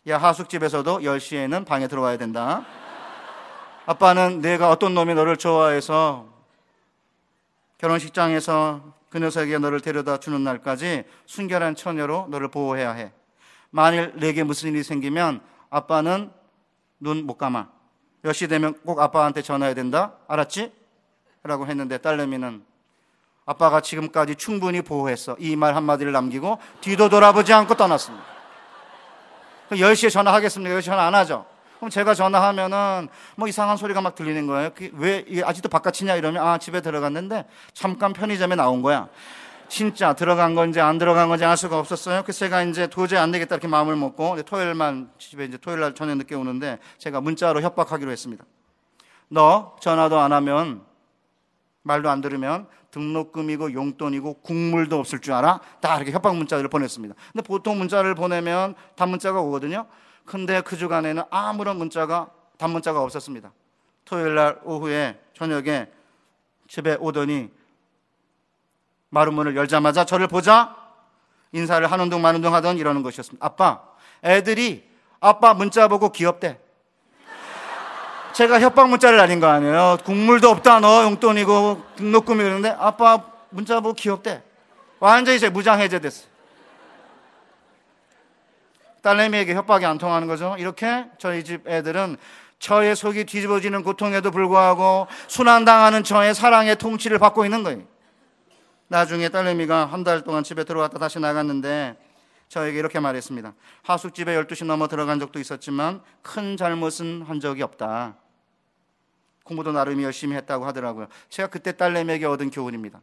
야 0.07 0.19
하숙집에서도 0.19 1.01
10시에는 1.01 1.67
방에 1.67 1.89
들어와야 1.89 2.17
된다. 2.17 2.65
아빠는 3.87 4.41
내가 4.41 4.71
어떤 4.71 4.95
놈이 4.95 5.15
너를 5.15 5.37
좋아해서 5.37 6.29
결혼식장에서 7.79 8.96
그 9.11 9.19
녀석에게 9.19 9.59
너를 9.59 9.81
데려다 9.81 10.19
주는 10.19 10.43
날까지 10.43 11.05
순결한 11.27 11.75
처녀로 11.77 12.27
너를 12.31 12.49
보호해야 12.49 12.93
해. 12.93 13.13
만일 13.71 14.13
내게 14.17 14.43
무슨 14.43 14.71
일이 14.71 14.83
생기면 14.83 15.41
아빠는 15.71 16.31
눈 17.01 17.27
못 17.27 17.37
감아. 17.39 17.69
몇 18.23 18.33
시 18.33 18.49
되면 18.49 18.75
꼭 18.85 18.99
아빠한테 19.01 19.43
전화해야 19.43 19.75
된다. 19.75 20.15
알았지? 20.29 20.73
라고 21.45 21.67
했는데 21.67 21.99
딸내미는 21.99 22.65
아빠가 23.45 23.81
지금까지 23.81 24.35
충분히 24.35 24.83
보호했어. 24.83 25.37
이 25.39 25.55
말 25.55 25.77
한마디를 25.77 26.11
남기고 26.13 26.59
뒤도 26.81 27.09
돌아보지 27.09 27.53
않고 27.53 27.75
떠났습니다. 27.77 28.25
10시에 29.71 30.11
전화하겠습니까? 30.11 30.75
10시에 30.77 30.83
전화 30.85 31.07
안 31.07 31.15
하죠? 31.15 31.47
그럼 31.77 31.91
제가 31.91 32.15
전화하면은 32.15 33.09
뭐 33.37 33.49
이상한 33.49 33.77
소리가 33.77 34.01
막 34.01 34.15
들리는 34.15 34.47
거예요. 34.47 34.71
왜 34.95 35.25
아직도 35.45 35.69
바깥이냐 35.69 36.17
이러면 36.17 36.47
아 36.47 36.59
집에 36.59 36.81
들어갔는데 36.81 37.47
잠깐 37.73 38.13
편의점에 38.13 38.55
나온 38.57 38.83
거야. 38.83 39.09
진짜 39.69 40.15
들어간 40.15 40.55
건지 40.55 40.81
안 40.81 40.99
들어간 40.99 41.29
건지 41.29 41.45
알 41.45 41.57
수가 41.57 41.79
없었어요. 41.79 42.23
그래서 42.23 42.39
제가 42.39 42.63
이제 42.63 42.87
도저히 42.87 43.19
안 43.19 43.33
되겠다 43.33 43.57
이렇게 43.57 43.69
마음을 43.69 43.97
먹고 43.97 44.41
토요일만 44.43 45.11
집에 45.19 45.45
이제 45.45 45.59
토요일 45.59 45.81
날 45.81 45.95
저녁 45.95 46.17
늦게 46.17 46.35
오는데 46.35 46.79
제가 46.99 47.21
문자로 47.21 47.61
협박하기로 47.63 48.11
했습니다. 48.11 48.45
너 49.29 49.77
전화도 49.81 50.19
안 50.19 50.33
하면 50.33 50.83
말도 51.83 52.09
안 52.09 52.21
들으면 52.21 52.69
등록금이고 52.93 53.73
용돈이고 53.73 54.35
국물도 54.35 54.99
없을 54.99 55.21
줄 55.21 55.35
알아? 55.35 55.61
다 55.81 55.97
이렇게 55.97 56.13
협박 56.13 56.37
문자를 56.37 56.69
보냈습니다. 56.69 57.15
근데 57.33 57.47
보통 57.47 57.79
문자를 57.79 58.15
보내면 58.15 58.75
단문자가 58.95 59.41
오거든요. 59.41 59.87
근데 60.27 60.61
그 60.61 60.77
주간에는 60.77 61.23
아무런 61.31 61.79
문자가 61.79 62.29
단문자가 62.59 63.01
없었습니다. 63.01 63.53
토요일 64.05 64.35
날 64.35 64.61
오후에 64.65 65.19
저녁에 65.35 65.87
집에 66.69 66.97
오더니 67.01 67.51
마루 69.09 69.33
문을 69.33 69.57
열자마자 69.57 70.05
저를 70.05 70.27
보자 70.27 70.77
인사를 71.53 71.91
하는 71.91 72.11
둥 72.11 72.21
마는 72.21 72.43
둥 72.43 72.53
하던 72.55 72.77
이러는 72.77 73.03
것이었습니다. 73.03 73.45
아빠, 73.45 73.83
애들이 74.25 74.89
아빠 75.21 75.55
문자 75.55 75.89
보고 75.89 76.11
귀엽대. 76.11 76.61
제가 78.35 78.61
협박 78.61 78.91
문자를 78.91 79.17
날린 79.17 79.41
거 79.41 79.47
아니에요. 79.47 79.99
국물도 80.05 80.51
없다, 80.51 80.81
너 80.81 81.05
용돈이고 81.05 81.83
등록금이 81.97 82.43
그러는데 82.43 82.69
아빠 82.79 83.23
문자 83.49 83.81
보고 83.81 83.95
귀엽대. 83.95 84.43
완전히 84.99 85.39
제 85.39 85.49
무장 85.49 85.81
해제됐어요. 85.81 86.36
딸내미에게 89.07 89.55
협박이 89.55 89.87
안 89.87 89.99
통하는 89.99 90.27
거죠. 90.27 90.57
이렇게 90.59 91.07
저희 91.19 91.45
집 91.45 91.69
애들은 91.69 92.17
저의 92.59 92.97
속이 92.97 93.25
뒤집어지는 93.25 93.85
고통에도 93.85 94.33
불구하고 94.33 95.07
순환당하는 95.29 96.03
저의 96.03 96.35
사랑의 96.35 96.75
통치를 96.75 97.21
받고 97.21 97.45
있는 97.45 97.63
거예요. 97.63 97.83
나중에 98.89 99.29
딸내미가 99.29 99.87
한 99.87 100.03
달 100.03 100.25
동안 100.25 100.43
집에 100.43 100.65
들어왔다 100.65 100.99
다시 100.99 101.21
나갔는데 101.21 101.97
저에게 102.49 102.81
이렇게 102.81 102.99
말했습니다. 102.99 103.55
하숙집에 103.85 104.37
12시 104.43 104.65
넘어 104.67 104.89
들어간 104.89 105.21
적도 105.21 105.39
있었지만 105.39 106.01
큰 106.23 106.57
잘못은 106.57 107.23
한 107.29 107.39
적이 107.39 107.63
없다. 107.63 108.17
공부도 109.45 109.71
나름 109.71 110.03
열심히 110.03 110.35
했다고 110.35 110.67
하더라고요. 110.67 111.07
제가 111.29 111.49
그때 111.49 111.77
딸내미에게 111.77 112.27
얻은 112.27 112.51
교훈입니다. 112.51 113.01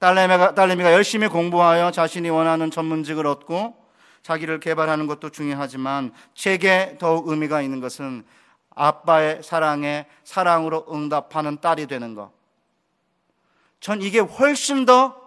딸내미가, 0.00 0.54
딸내미가 0.56 0.92
열심히 0.92 1.28
공부하여 1.28 1.92
자신이 1.92 2.28
원하는 2.28 2.72
전문직을 2.72 3.24
얻고 3.28 3.83
자기를 4.24 4.58
개발하는 4.58 5.06
것도 5.06 5.28
중요하지만 5.28 6.12
제게 6.34 6.96
더욱 6.98 7.28
의미가 7.28 7.60
있는 7.60 7.80
것은 7.80 8.24
아빠의 8.74 9.42
사랑에 9.42 10.06
사랑으로 10.24 10.86
응답하는 10.90 11.60
딸이 11.60 11.86
되는 11.86 12.14
것. 12.14 12.32
전 13.80 14.00
이게 14.00 14.18
훨씬 14.18 14.86
더 14.86 15.22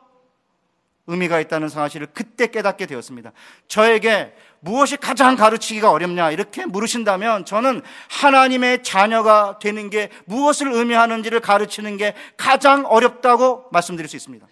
의미가 1.05 1.39
있다는 1.41 1.69
사실을 1.69 2.07
그때 2.11 2.47
깨닫게 2.47 2.87
되었습니다. 2.87 3.31
저에게 3.67 4.35
무엇이 4.61 4.97
가장 4.97 5.35
가르치기가 5.35 5.91
어렵냐 5.91 6.31
이렇게 6.31 6.65
물으신다면 6.65 7.45
저는 7.45 7.83
하나님의 8.09 8.81
자녀가 8.83 9.59
되는 9.59 9.91
게 9.91 10.09
무엇을 10.25 10.73
의미하는지를 10.73 11.39
가르치는 11.39 11.97
게 11.97 12.15
가장 12.35 12.83
어렵다고 12.87 13.67
말씀드릴 13.71 14.09
수 14.09 14.15
있습니다. 14.15 14.47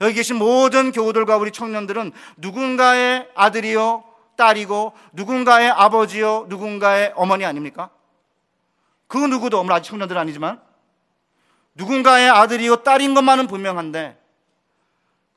여기 0.00 0.14
계신 0.14 0.36
모든 0.36 0.92
교우들과 0.92 1.36
우리 1.36 1.50
청년들은 1.50 2.12
누군가의 2.36 3.28
아들이요 3.34 4.04
딸이고 4.36 4.92
누군가의 5.12 5.70
아버지요 5.70 6.46
누군가의 6.48 7.12
어머니 7.16 7.44
아닙니까? 7.44 7.90
그 9.06 9.16
누구도 9.16 9.60
오늘 9.60 9.72
아직 9.72 9.90
청년들 9.90 10.18
아니지만 10.18 10.60
누군가의 11.74 12.28
아들이고 12.28 12.82
딸인 12.82 13.14
것만은 13.14 13.46
분명한데 13.46 14.18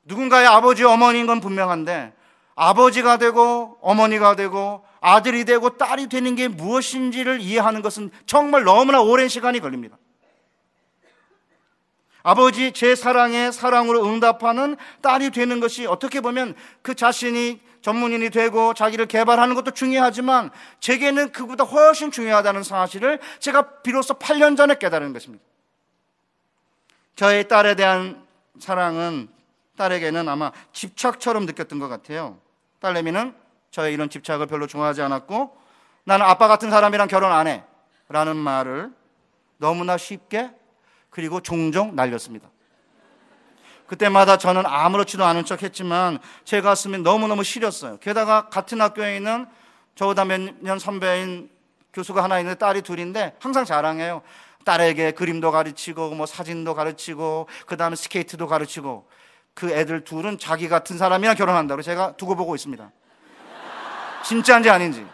누군가의 0.04 0.46
아버지 0.46 0.84
어머니인 0.84 1.26
건 1.26 1.40
분명한데 1.40 2.12
아버지가 2.54 3.16
되고 3.16 3.78
어머니가 3.80 4.36
되고 4.36 4.84
아들이 5.00 5.44
되고 5.46 5.78
딸이 5.78 6.08
되는 6.08 6.34
게 6.34 6.48
무엇인지를 6.48 7.40
이해하는 7.40 7.80
것은 7.80 8.10
정말 8.26 8.64
너무나 8.64 9.00
오랜 9.00 9.28
시간이 9.28 9.60
걸립니다. 9.60 9.96
아버지 12.22 12.72
제 12.72 12.94
사랑에 12.94 13.50
사랑으로 13.50 14.04
응답하는 14.06 14.76
딸이 15.00 15.30
되는 15.30 15.60
것이 15.60 15.86
어떻게 15.86 16.20
보면 16.20 16.54
그 16.82 16.94
자신이 16.94 17.60
전문인이 17.82 18.30
되고 18.30 18.74
자기를 18.74 19.06
개발하는 19.06 19.54
것도 19.54 19.70
중요하지만 19.70 20.50
제게는 20.80 21.32
그보다 21.32 21.64
훨씬 21.64 22.10
중요하다는 22.10 22.62
사실을 22.62 23.18
제가 23.38 23.80
비로소 23.82 24.14
8년 24.14 24.56
전에 24.56 24.76
깨달은 24.76 25.12
것입니다. 25.12 25.42
저의 27.16 27.48
딸에 27.48 27.74
대한 27.74 28.26
사랑은 28.58 29.28
딸에게는 29.76 30.28
아마 30.28 30.52
집착처럼 30.72 31.46
느꼈던 31.46 31.78
것 31.78 31.88
같아요. 31.88 32.38
딸내미는 32.80 33.34
저의 33.70 33.94
이런 33.94 34.10
집착을 34.10 34.46
별로 34.46 34.66
좋아하지 34.66 35.00
않았고 35.00 35.56
나는 36.04 36.26
아빠 36.26 36.48
같은 36.48 36.70
사람이랑 36.70 37.08
결혼 37.08 37.32
안 37.32 37.46
해. 37.46 37.64
라는 38.08 38.36
말을 38.36 38.90
너무나 39.58 39.96
쉽게 39.96 40.50
그리고 41.10 41.40
종종 41.40 41.94
날렸습니다. 41.94 42.48
그때마다 43.86 44.38
저는 44.38 44.64
아무렇지도 44.66 45.24
않은 45.24 45.44
척 45.44 45.62
했지만 45.64 46.20
제 46.44 46.60
가슴이 46.60 46.98
너무너무 46.98 47.42
시렸어요. 47.42 47.98
게다가 47.98 48.48
같은 48.48 48.80
학교에 48.80 49.16
있는 49.16 49.46
저보다 49.96 50.24
몇 50.24 50.38
년 50.60 50.78
선배인 50.78 51.50
교수가 51.92 52.22
하나 52.22 52.38
있는데 52.38 52.56
딸이 52.56 52.82
둘인데 52.82 53.34
항상 53.40 53.64
자랑해요. 53.64 54.22
딸에게 54.64 55.12
그림도 55.12 55.50
가르치고 55.50 56.10
뭐 56.10 56.26
사진도 56.26 56.74
가르치고 56.74 57.48
그다음에 57.66 57.96
스케이트도 57.96 58.46
가르치고 58.46 59.08
그 59.54 59.70
애들 59.72 60.04
둘은 60.04 60.38
자기 60.38 60.68
같은 60.68 60.96
사람이랑 60.96 61.34
결혼한다고 61.34 61.82
제가 61.82 62.12
두고 62.16 62.36
보고 62.36 62.54
있습니다. 62.54 62.92
진짜인지 64.22 64.70
아닌지. 64.70 65.04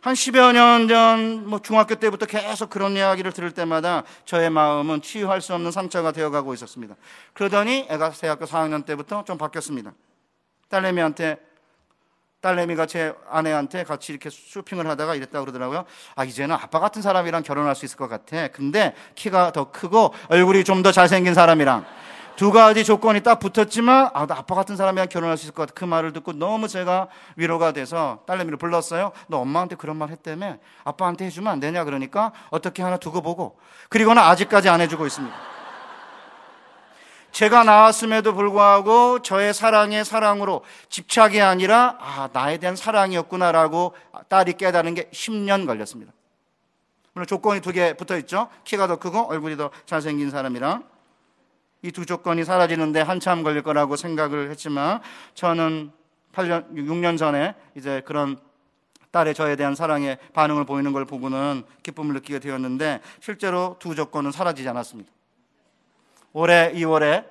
한 0.00 0.14
10여 0.14 0.52
년 0.52 0.86
전, 0.86 1.48
뭐 1.48 1.58
중학교 1.58 1.96
때부터 1.96 2.24
계속 2.26 2.70
그런 2.70 2.92
이야기를 2.92 3.32
들을 3.32 3.50
때마다 3.50 4.04
저의 4.24 4.48
마음은 4.48 5.02
치유할 5.02 5.40
수 5.40 5.54
없는 5.54 5.72
상처가 5.72 6.12
되어가고 6.12 6.54
있었습니다. 6.54 6.94
그러더니 7.34 7.86
애가 7.90 8.10
대학교 8.10 8.44
4학년 8.44 8.86
때부터 8.86 9.24
좀 9.24 9.36
바뀌었습니다. 9.38 9.92
딸내미한테, 10.68 11.38
딸내미가 12.40 12.86
제 12.86 13.12
아내한테 13.28 13.82
같이 13.82 14.12
이렇게 14.12 14.30
쇼핑을 14.30 14.86
하다가 14.86 15.16
이랬다고 15.16 15.44
그러더라고요. 15.46 15.84
아, 16.14 16.24
이제는 16.24 16.54
아빠 16.54 16.78
같은 16.78 17.02
사람이랑 17.02 17.42
결혼할 17.42 17.74
수 17.74 17.84
있을 17.84 17.96
것 17.96 18.06
같아. 18.06 18.46
근데 18.48 18.94
키가 19.16 19.50
더 19.50 19.72
크고 19.72 20.14
얼굴이 20.28 20.62
좀 20.62 20.84
더 20.84 20.92
잘생긴 20.92 21.34
사람이랑. 21.34 21.84
두 22.38 22.52
가지 22.52 22.84
조건이 22.84 23.20
딱 23.20 23.40
붙었지만 23.40 24.10
아, 24.14 24.24
나 24.24 24.36
아빠 24.36 24.54
같은 24.54 24.76
사람이랑 24.76 25.08
결혼할 25.08 25.36
수 25.36 25.46
있을 25.46 25.54
것 25.54 25.62
같아. 25.62 25.72
그 25.74 25.84
말을 25.84 26.12
듣고 26.12 26.32
너무 26.34 26.68
제가 26.68 27.08
위로가 27.34 27.72
돼서 27.72 28.20
딸내미를 28.28 28.58
불렀어요. 28.58 29.10
너 29.26 29.38
엄마한테 29.38 29.74
그런 29.74 29.96
말 29.96 30.10
했다며? 30.10 30.58
아빠한테 30.84 31.24
해주면 31.24 31.52
안 31.52 31.58
되냐? 31.58 31.82
그러니까 31.82 32.30
어떻게 32.50 32.84
하나 32.84 32.96
두고 32.96 33.22
보고. 33.22 33.58
그리고는 33.88 34.22
아직까지 34.22 34.68
안 34.68 34.80
해주고 34.80 35.04
있습니다. 35.08 35.34
제가 37.32 37.64
나왔음에도 37.64 38.32
불구하고 38.32 39.20
저의 39.22 39.52
사랑의 39.52 40.04
사랑으로 40.04 40.62
집착이 40.90 41.40
아니라 41.40 41.96
아, 41.98 42.28
나에 42.32 42.58
대한 42.58 42.76
사랑이었구나라고 42.76 43.96
딸이 44.28 44.52
깨달은 44.52 44.94
게 44.94 45.10
10년 45.10 45.66
걸렸습니다. 45.66 46.12
물론 47.14 47.26
조건이 47.26 47.60
두 47.60 47.72
개 47.72 47.94
붙어 47.94 48.16
있죠. 48.18 48.48
키가 48.62 48.86
더 48.86 48.94
크고 48.94 49.28
얼굴이 49.28 49.56
더 49.56 49.70
잘생긴 49.86 50.30
사람이랑 50.30 50.84
이 51.82 51.92
두 51.92 52.06
조건이 52.06 52.44
사라지는데 52.44 53.00
한참 53.00 53.42
걸릴 53.42 53.62
거라고 53.62 53.96
생각을 53.96 54.50
했지만 54.50 55.00
저는 55.34 55.92
8년, 56.32 56.72
6년 56.72 57.16
전에 57.16 57.54
이제 57.76 58.02
그런 58.04 58.38
딸의 59.10 59.34
저에 59.34 59.56
대한 59.56 59.74
사랑의 59.74 60.18
반응을 60.34 60.64
보이는 60.64 60.92
걸 60.92 61.04
보고는 61.04 61.62
기쁨을 61.82 62.14
느끼게 62.14 62.40
되었는데 62.40 63.00
실제로 63.20 63.76
두 63.78 63.94
조건은 63.94 64.32
사라지지 64.32 64.68
않았습니다. 64.68 65.10
올해 66.32 66.72
2월에 66.74 67.24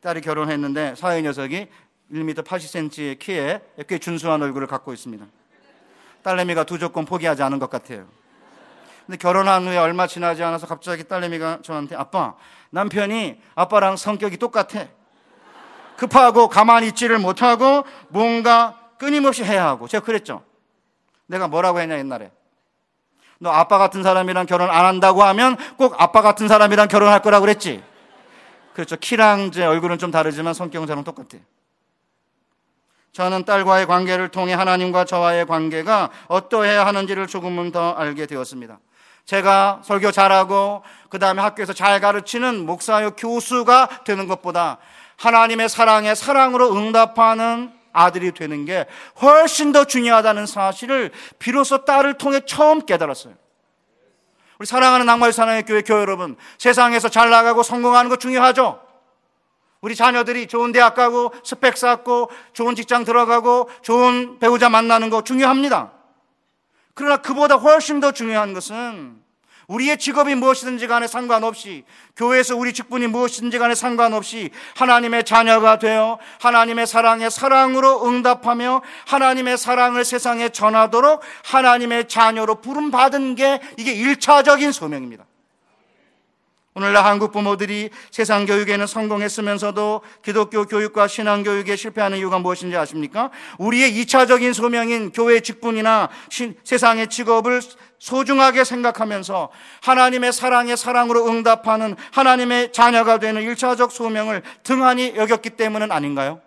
딸이 0.00 0.20
결혼했는데 0.20 0.94
사회 0.96 1.22
녀석이 1.22 1.68
1m 2.12 2.44
80cm의 2.44 3.18
키에 3.18 3.60
꽤 3.86 3.98
준수한 3.98 4.42
얼굴을 4.42 4.66
갖고 4.66 4.92
있습니다. 4.92 5.24
딸내미가 6.22 6.64
두 6.64 6.78
조건 6.78 7.04
포기하지 7.04 7.42
않은 7.44 7.58
것 7.58 7.70
같아요. 7.70 8.08
근데 9.06 9.16
결혼한 9.18 9.66
후에 9.66 9.78
얼마 9.78 10.06
지나지 10.06 10.42
않아서 10.42 10.66
갑자기 10.66 11.04
딸내미가 11.04 11.60
저한테 11.62 11.94
아빠 11.94 12.34
남편이 12.70 13.40
아빠랑 13.54 13.96
성격이 13.96 14.36
똑같아. 14.36 14.86
급하고 15.96 16.48
가만히 16.48 16.88
있지를 16.88 17.18
못하고 17.18 17.84
뭔가 18.08 18.78
끊임없이 18.98 19.44
해야 19.44 19.66
하고 19.66 19.86
제가 19.88 20.04
그랬죠. 20.04 20.42
내가 21.26 21.48
뭐라고 21.48 21.80
했냐 21.80 21.98
옛날에. 21.98 22.30
너 23.38 23.50
아빠 23.50 23.78
같은 23.78 24.02
사람이랑 24.02 24.46
결혼 24.46 24.70
안 24.70 24.84
한다고 24.84 25.22
하면 25.22 25.56
꼭 25.76 25.94
아빠 25.98 26.20
같은 26.20 26.48
사람이랑 26.48 26.88
결혼할 26.88 27.22
거라고 27.22 27.42
그랬지. 27.42 27.82
그렇죠. 28.74 28.96
키랑 28.96 29.52
제 29.52 29.64
얼굴은 29.64 29.98
좀 29.98 30.10
다르지만 30.10 30.52
성격은 30.52 30.86
저랑 30.86 31.04
똑같아요. 31.04 31.42
저는 33.12 33.44
딸과의 33.44 33.86
관계를 33.86 34.28
통해 34.28 34.52
하나님과 34.52 35.06
저와의 35.06 35.46
관계가 35.46 36.10
어떠해야 36.28 36.84
하는지를 36.84 37.26
조금은 37.26 37.72
더 37.72 37.92
알게 37.92 38.26
되었습니다. 38.26 38.78
제가 39.26 39.80
설교 39.84 40.12
잘하고 40.12 40.82
그 41.10 41.18
다음에 41.18 41.42
학교에서 41.42 41.72
잘 41.72 42.00
가르치는 42.00 42.64
목사요 42.64 43.10
교수가 43.10 44.04
되는 44.04 44.28
것보다 44.28 44.78
하나님의 45.16 45.68
사랑에 45.68 46.14
사랑으로 46.14 46.74
응답하는 46.76 47.72
아들이 47.92 48.32
되는 48.32 48.64
게 48.64 48.86
훨씬 49.20 49.72
더 49.72 49.84
중요하다는 49.84 50.46
사실을 50.46 51.10
비로소 51.38 51.84
딸을 51.84 52.14
통해 52.18 52.40
처음 52.46 52.84
깨달았어요. 52.84 53.34
우리 54.58 54.66
사랑하는 54.66 55.06
낭말 55.06 55.32
사랑의 55.32 55.64
교회 55.64 55.82
교회 55.82 56.00
여러분, 56.00 56.36
세상에서 56.58 57.08
잘 57.08 57.30
나가고 57.30 57.62
성공하는 57.62 58.10
거 58.10 58.16
중요하죠? 58.16 58.80
우리 59.80 59.94
자녀들이 59.94 60.46
좋은 60.46 60.72
대학 60.72 60.94
가고 60.94 61.32
스펙 61.42 61.76
쌓고 61.76 62.30
좋은 62.52 62.74
직장 62.74 63.04
들어가고 63.04 63.70
좋은 63.82 64.38
배우자 64.38 64.68
만나는 64.68 65.10
거 65.10 65.22
중요합니다. 65.22 65.95
그러나 66.96 67.18
그보다 67.18 67.56
훨씬 67.56 68.00
더 68.00 68.10
중요한 68.10 68.54
것은 68.54 69.20
우리의 69.68 69.98
직업이 69.98 70.34
무엇이든지 70.34 70.86
간에 70.86 71.06
상관없이 71.06 71.84
교회에서 72.16 72.56
우리 72.56 72.72
직분이 72.72 73.06
무엇이든지 73.06 73.58
간에 73.58 73.74
상관없이 73.74 74.50
하나님의 74.76 75.24
자녀가 75.24 75.78
되어 75.78 76.18
하나님의 76.40 76.86
사랑에 76.86 77.28
사랑으로 77.28 78.06
응답하며 78.06 78.80
하나님의 79.08 79.58
사랑을 79.58 80.06
세상에 80.06 80.48
전하도록 80.48 81.20
하나님의 81.44 82.08
자녀로 82.08 82.62
부름 82.62 82.90
받은 82.90 83.34
게 83.34 83.60
이게 83.76 83.92
일차적인 83.92 84.72
소명입니다. 84.72 85.26
오늘날 86.78 87.06
한국 87.06 87.32
부모들이 87.32 87.88
세상 88.10 88.44
교육에는 88.44 88.86
성공했으면서도 88.86 90.02
기독교 90.22 90.66
교육과 90.66 91.08
신앙 91.08 91.42
교육에 91.42 91.74
실패하는 91.74 92.18
이유가 92.18 92.38
무엇인지 92.38 92.76
아십니까? 92.76 93.30
우리의 93.56 93.92
2차적인 93.92 94.52
소명인 94.52 95.10
교회 95.10 95.40
직분이나 95.40 96.10
세상의 96.64 97.08
직업을 97.08 97.62
소중하게 97.98 98.64
생각하면서 98.64 99.48
하나님의 99.84 100.34
사랑의 100.34 100.76
사랑으로 100.76 101.26
응답하는 101.28 101.96
하나님의 102.12 102.74
자녀가 102.74 103.18
되는 103.18 103.40
1차적 103.40 103.90
소명을 103.90 104.42
등한히 104.62 105.14
여겼기 105.16 105.48
때문은 105.48 105.90
아닌가요? 105.90 106.42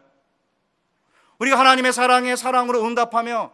우리가 1.40 1.58
하나님의 1.58 1.92
사랑의 1.92 2.38
사랑으로 2.38 2.86
응답하며 2.86 3.50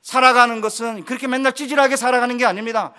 살아가는 0.00 0.62
것은 0.62 1.04
그렇게 1.04 1.26
맨날 1.26 1.52
찌질하게 1.52 1.96
살아가는 1.96 2.38
게 2.38 2.46
아닙니다. 2.46 2.94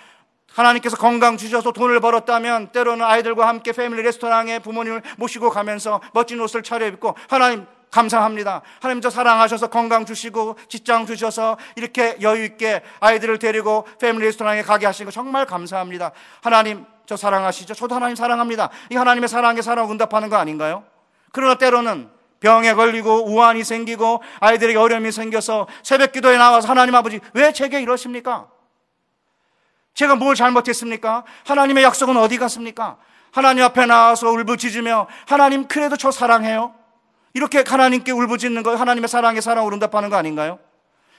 하나님께서 0.54 0.98
건강 0.98 1.38
주셔서 1.38 1.72
돈을 1.72 2.00
벌었다면 2.00 2.72
때로는 2.72 3.06
아이들과 3.06 3.48
함께 3.48 3.72
패밀리 3.72 4.02
레스토랑에 4.02 4.60
부모님을 4.60 5.04
모시고 5.18 5.50
가면서 5.50 6.02
멋진 6.14 6.40
옷을 6.40 6.64
차려입고 6.64 7.16
하나님 7.30 7.66
감사합니다. 7.92 8.62
하나님 8.82 9.02
저 9.02 9.10
사랑하셔서 9.10 9.68
건강 9.68 10.06
주시고 10.06 10.58
직장 10.68 11.06
주셔서 11.06 11.58
이렇게 11.76 12.18
여유 12.22 12.44
있게 12.44 12.82
아이들을 13.00 13.40
데리고 13.40 13.88
패밀리 14.00 14.26
레스토랑에 14.26 14.62
가게 14.64 14.86
하신 14.86 15.06
거 15.06 15.12
정말 15.12 15.46
감사합니다. 15.46 16.12
하나님 16.42 16.86
저 17.06 17.16
사랑하시죠? 17.16 17.74
저도 17.74 17.96
하나님 17.96 18.16
사랑합니다. 18.16 18.70
이 18.92 18.96
하나님의 18.96 19.30
사랑에 19.30 19.62
사랑 19.62 19.90
응답하는 19.90 20.30
거 20.30 20.36
아닌가요? 20.36 20.84
그러나 21.32 21.56
때로는 21.56 22.10
병에 22.40 22.74
걸리고 22.74 23.26
우환이 23.32 23.64
생기고 23.64 24.22
아이들에게 24.40 24.78
어려움이 24.78 25.12
생겨서 25.12 25.68
새벽 25.84 26.12
기도에 26.12 26.38
나와서 26.38 26.68
하나님 26.68 26.94
아버지 26.96 27.20
왜 27.34 27.52
제게 27.52 27.82
이러십니까? 27.82 28.48
제가 29.98 30.16
뭘 30.16 30.36
잘못했습니까? 30.36 31.24
하나님의 31.48 31.84
약속은 31.84 32.18
어디 32.18 32.38
갔습니까? 32.38 32.98
하나님 33.32 33.64
앞에 33.64 33.88
나와서 33.88 34.30
울부짖으며 34.30 35.08
하나님 35.26 35.68
그래도 35.68 35.98
저 35.98 36.12
사랑해요. 36.12 36.76
이렇게 37.34 37.64
하나님께 37.68 38.12
울부짖는 38.12 38.62
거 38.62 38.76
하나님의 38.76 39.08
사랑에 39.10 39.42
사랑을 39.42 39.74
응답하는 39.74 40.12
거 40.12 40.16
아닌가요? 40.16 40.60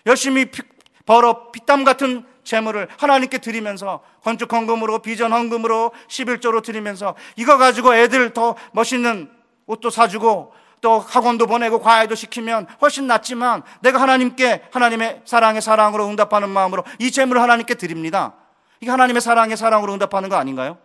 열심히 0.07 0.45
피, 0.45 0.63
벌어 1.07 1.51
피땀 1.51 1.83
같은 1.83 2.25
재물을 2.45 2.87
하나님께 2.99 3.39
드리면서 3.39 4.01
건축 4.23 4.53
헌금으로 4.53 5.01
비전 5.01 5.33
헌금으로 5.33 5.91
11조로 6.07 6.63
드리면서 6.63 7.17
이거 7.35 7.59
가지고 7.59 7.97
애들 7.97 8.33
더 8.33 8.55
멋있는 8.71 9.29
옷도 9.67 9.91
사주고 9.91 10.55
또 10.81 11.01
학원도 11.01 11.49
보내고 11.49 11.81
과외도 11.81 12.15
시키면 12.15 12.69
훨씬 12.81 13.09
낫지만 13.09 13.65
내가 13.81 14.01
하나님께 14.01 14.69
하나님의 14.71 15.23
사랑의 15.25 15.63
사랑으로 15.63 16.07
응답하는 16.07 16.49
마음으로 16.49 16.85
이 17.01 17.11
재물을 17.11 17.43
하나님께 17.43 17.75
드립니다. 17.75 18.35
이게 18.81 18.91
하나님의 18.91 19.21
사랑의 19.21 19.57
사랑으로 19.57 19.93
응답하는 19.95 20.29
거 20.29 20.37
아닌가요? 20.37 20.79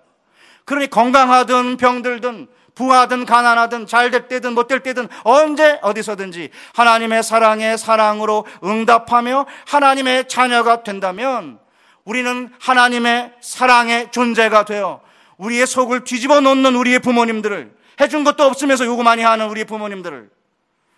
그러니 0.65 0.89
건강하든 0.89 1.77
병들든 1.77 2.47
부하든 2.75 3.25
가난하든 3.25 3.85
잘 3.85 4.09
될 4.09 4.27
때든 4.27 4.55
못 4.55 4.67
될 4.67 4.79
때든 4.79 5.07
언제 5.23 5.77
어디서든지 5.81 6.49
하나님의 6.73 7.21
사랑에 7.21 7.77
사랑으로 7.77 8.45
응답하며 8.63 9.45
하나님의 9.67 10.27
자녀가 10.27 10.83
된다면 10.83 11.59
우리는 12.03 12.49
하나님의 12.59 13.33
사랑의 13.41 14.11
존재가 14.11 14.65
되어 14.65 15.01
우리의 15.37 15.67
속을 15.67 16.03
뒤집어 16.03 16.41
놓는 16.41 16.75
우리의 16.75 16.99
부모님들을 16.99 17.75
해준 18.01 18.23
것도 18.23 18.43
없으면서 18.43 18.85
요구 18.85 19.03
많이 19.03 19.21
하는 19.21 19.49
우리의 19.49 19.65
부모님들을 19.65 20.29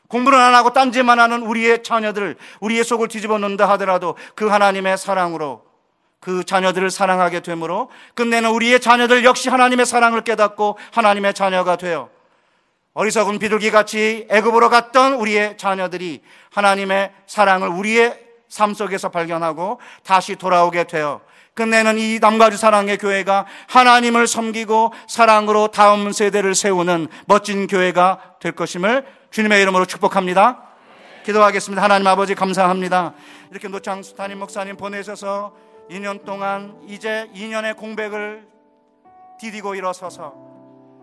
공부를 0.08 0.40
안 0.40 0.54
하고 0.56 0.72
딴짓만 0.72 1.20
하는 1.20 1.42
우리의 1.42 1.84
자녀들, 1.84 2.38
우리의 2.60 2.84
속을 2.84 3.08
뒤집어 3.08 3.38
놓는다 3.40 3.68
하더라도 3.72 4.16
그 4.36 4.48
하나님의 4.48 4.98
사랑으로 4.98 5.65
그 6.26 6.44
자녀들을 6.44 6.90
사랑하게 6.90 7.42
되므로 7.42 7.92
끝내는 8.16 8.50
우리의 8.50 8.80
자녀들 8.80 9.24
역시 9.24 9.48
하나님의 9.48 9.86
사랑을 9.86 10.22
깨닫고 10.22 10.80
하나님의 10.92 11.36
자녀가 11.36 11.76
되어 11.76 12.10
어리석은 12.96 13.38
비둘기 13.38 13.70
같이 13.70 14.26
애굽으로 14.32 14.72
갔던 14.72 15.14
우리의 15.14 15.56
자녀들이 15.60 16.24
하나님의 16.52 17.12
사랑을 17.28 17.68
우리의 17.68 18.20
삶 18.50 18.74
속에서 18.74 19.10
발견하고 19.10 19.80
다시 20.04 20.36
돌아오게 20.36 20.86
되어 20.86 21.22
끝내는 21.54 22.00
이 22.00 22.18
남가주 22.20 22.58
사랑의 22.58 22.98
교회가 22.98 23.46
하나님을 23.68 24.26
섬기고 24.26 24.94
사랑으로 25.08 25.68
다음 25.68 26.12
세대를 26.12 26.56
세우는 26.56 27.08
멋진 27.28 27.68
교회가 27.68 28.38
될 28.40 28.54
것임을 28.54 29.06
주님의 29.30 29.62
이름으로 29.62 29.86
축복합니다. 29.86 30.64
기도하겠습니다. 31.24 31.84
하나님 31.84 32.08
아버지 32.08 32.34
감사합니다. 32.34 33.14
이렇게 33.52 33.68
노창수 33.68 34.16
담임 34.16 34.40
목사님 34.40 34.76
보내셔서 34.76 35.66
2년 35.90 36.26
동안 36.26 36.82
이제 36.88 37.30
2년의 37.34 37.78
공백을 37.78 38.48
디디고 39.40 39.76
일어서서 39.76 40.46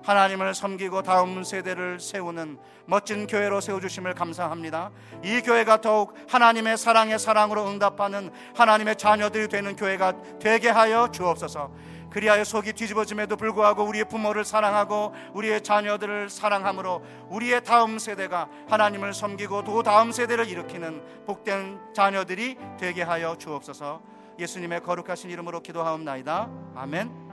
하나님을 0.04 0.54
섬기고 0.54 1.02
다음 1.02 1.44
세대를 1.44 2.00
세우는 2.00 2.58
멋진 2.86 3.26
교회로 3.26 3.60
세워주심을 3.60 4.14
감사합니다. 4.14 4.90
이 5.22 5.40
교회가 5.40 5.80
더욱 5.80 6.14
하나님의 6.28 6.76
사랑의 6.76 7.18
사랑으로 7.18 7.68
응답하는 7.68 8.30
하나님의 8.56 8.96
자녀들이 8.96 9.48
되는 9.48 9.76
교회가 9.76 10.38
되게 10.40 10.68
하여 10.68 11.08
주옵소서. 11.12 11.70
그리하여 12.10 12.44
속이 12.44 12.74
뒤집어짐에도 12.74 13.36
불구하고 13.36 13.84
우리의 13.84 14.04
부모를 14.04 14.44
사랑하고 14.44 15.14
우리의 15.32 15.62
자녀들을 15.62 16.28
사랑함으로 16.28 17.02
우리의 17.30 17.64
다음 17.64 17.98
세대가 17.98 18.48
하나님을 18.68 19.14
섬기고 19.14 19.64
또 19.64 19.82
다음 19.82 20.12
세대를 20.12 20.46
일으키는 20.46 21.24
복된 21.24 21.94
자녀들이 21.94 22.58
되게 22.78 23.02
하여 23.02 23.36
주옵소서. 23.38 24.02
예수님의 24.38 24.82
거룩하신 24.82 25.30
이름으로 25.30 25.60
기도하옵나이다. 25.62 26.50
아멘. 26.74 27.31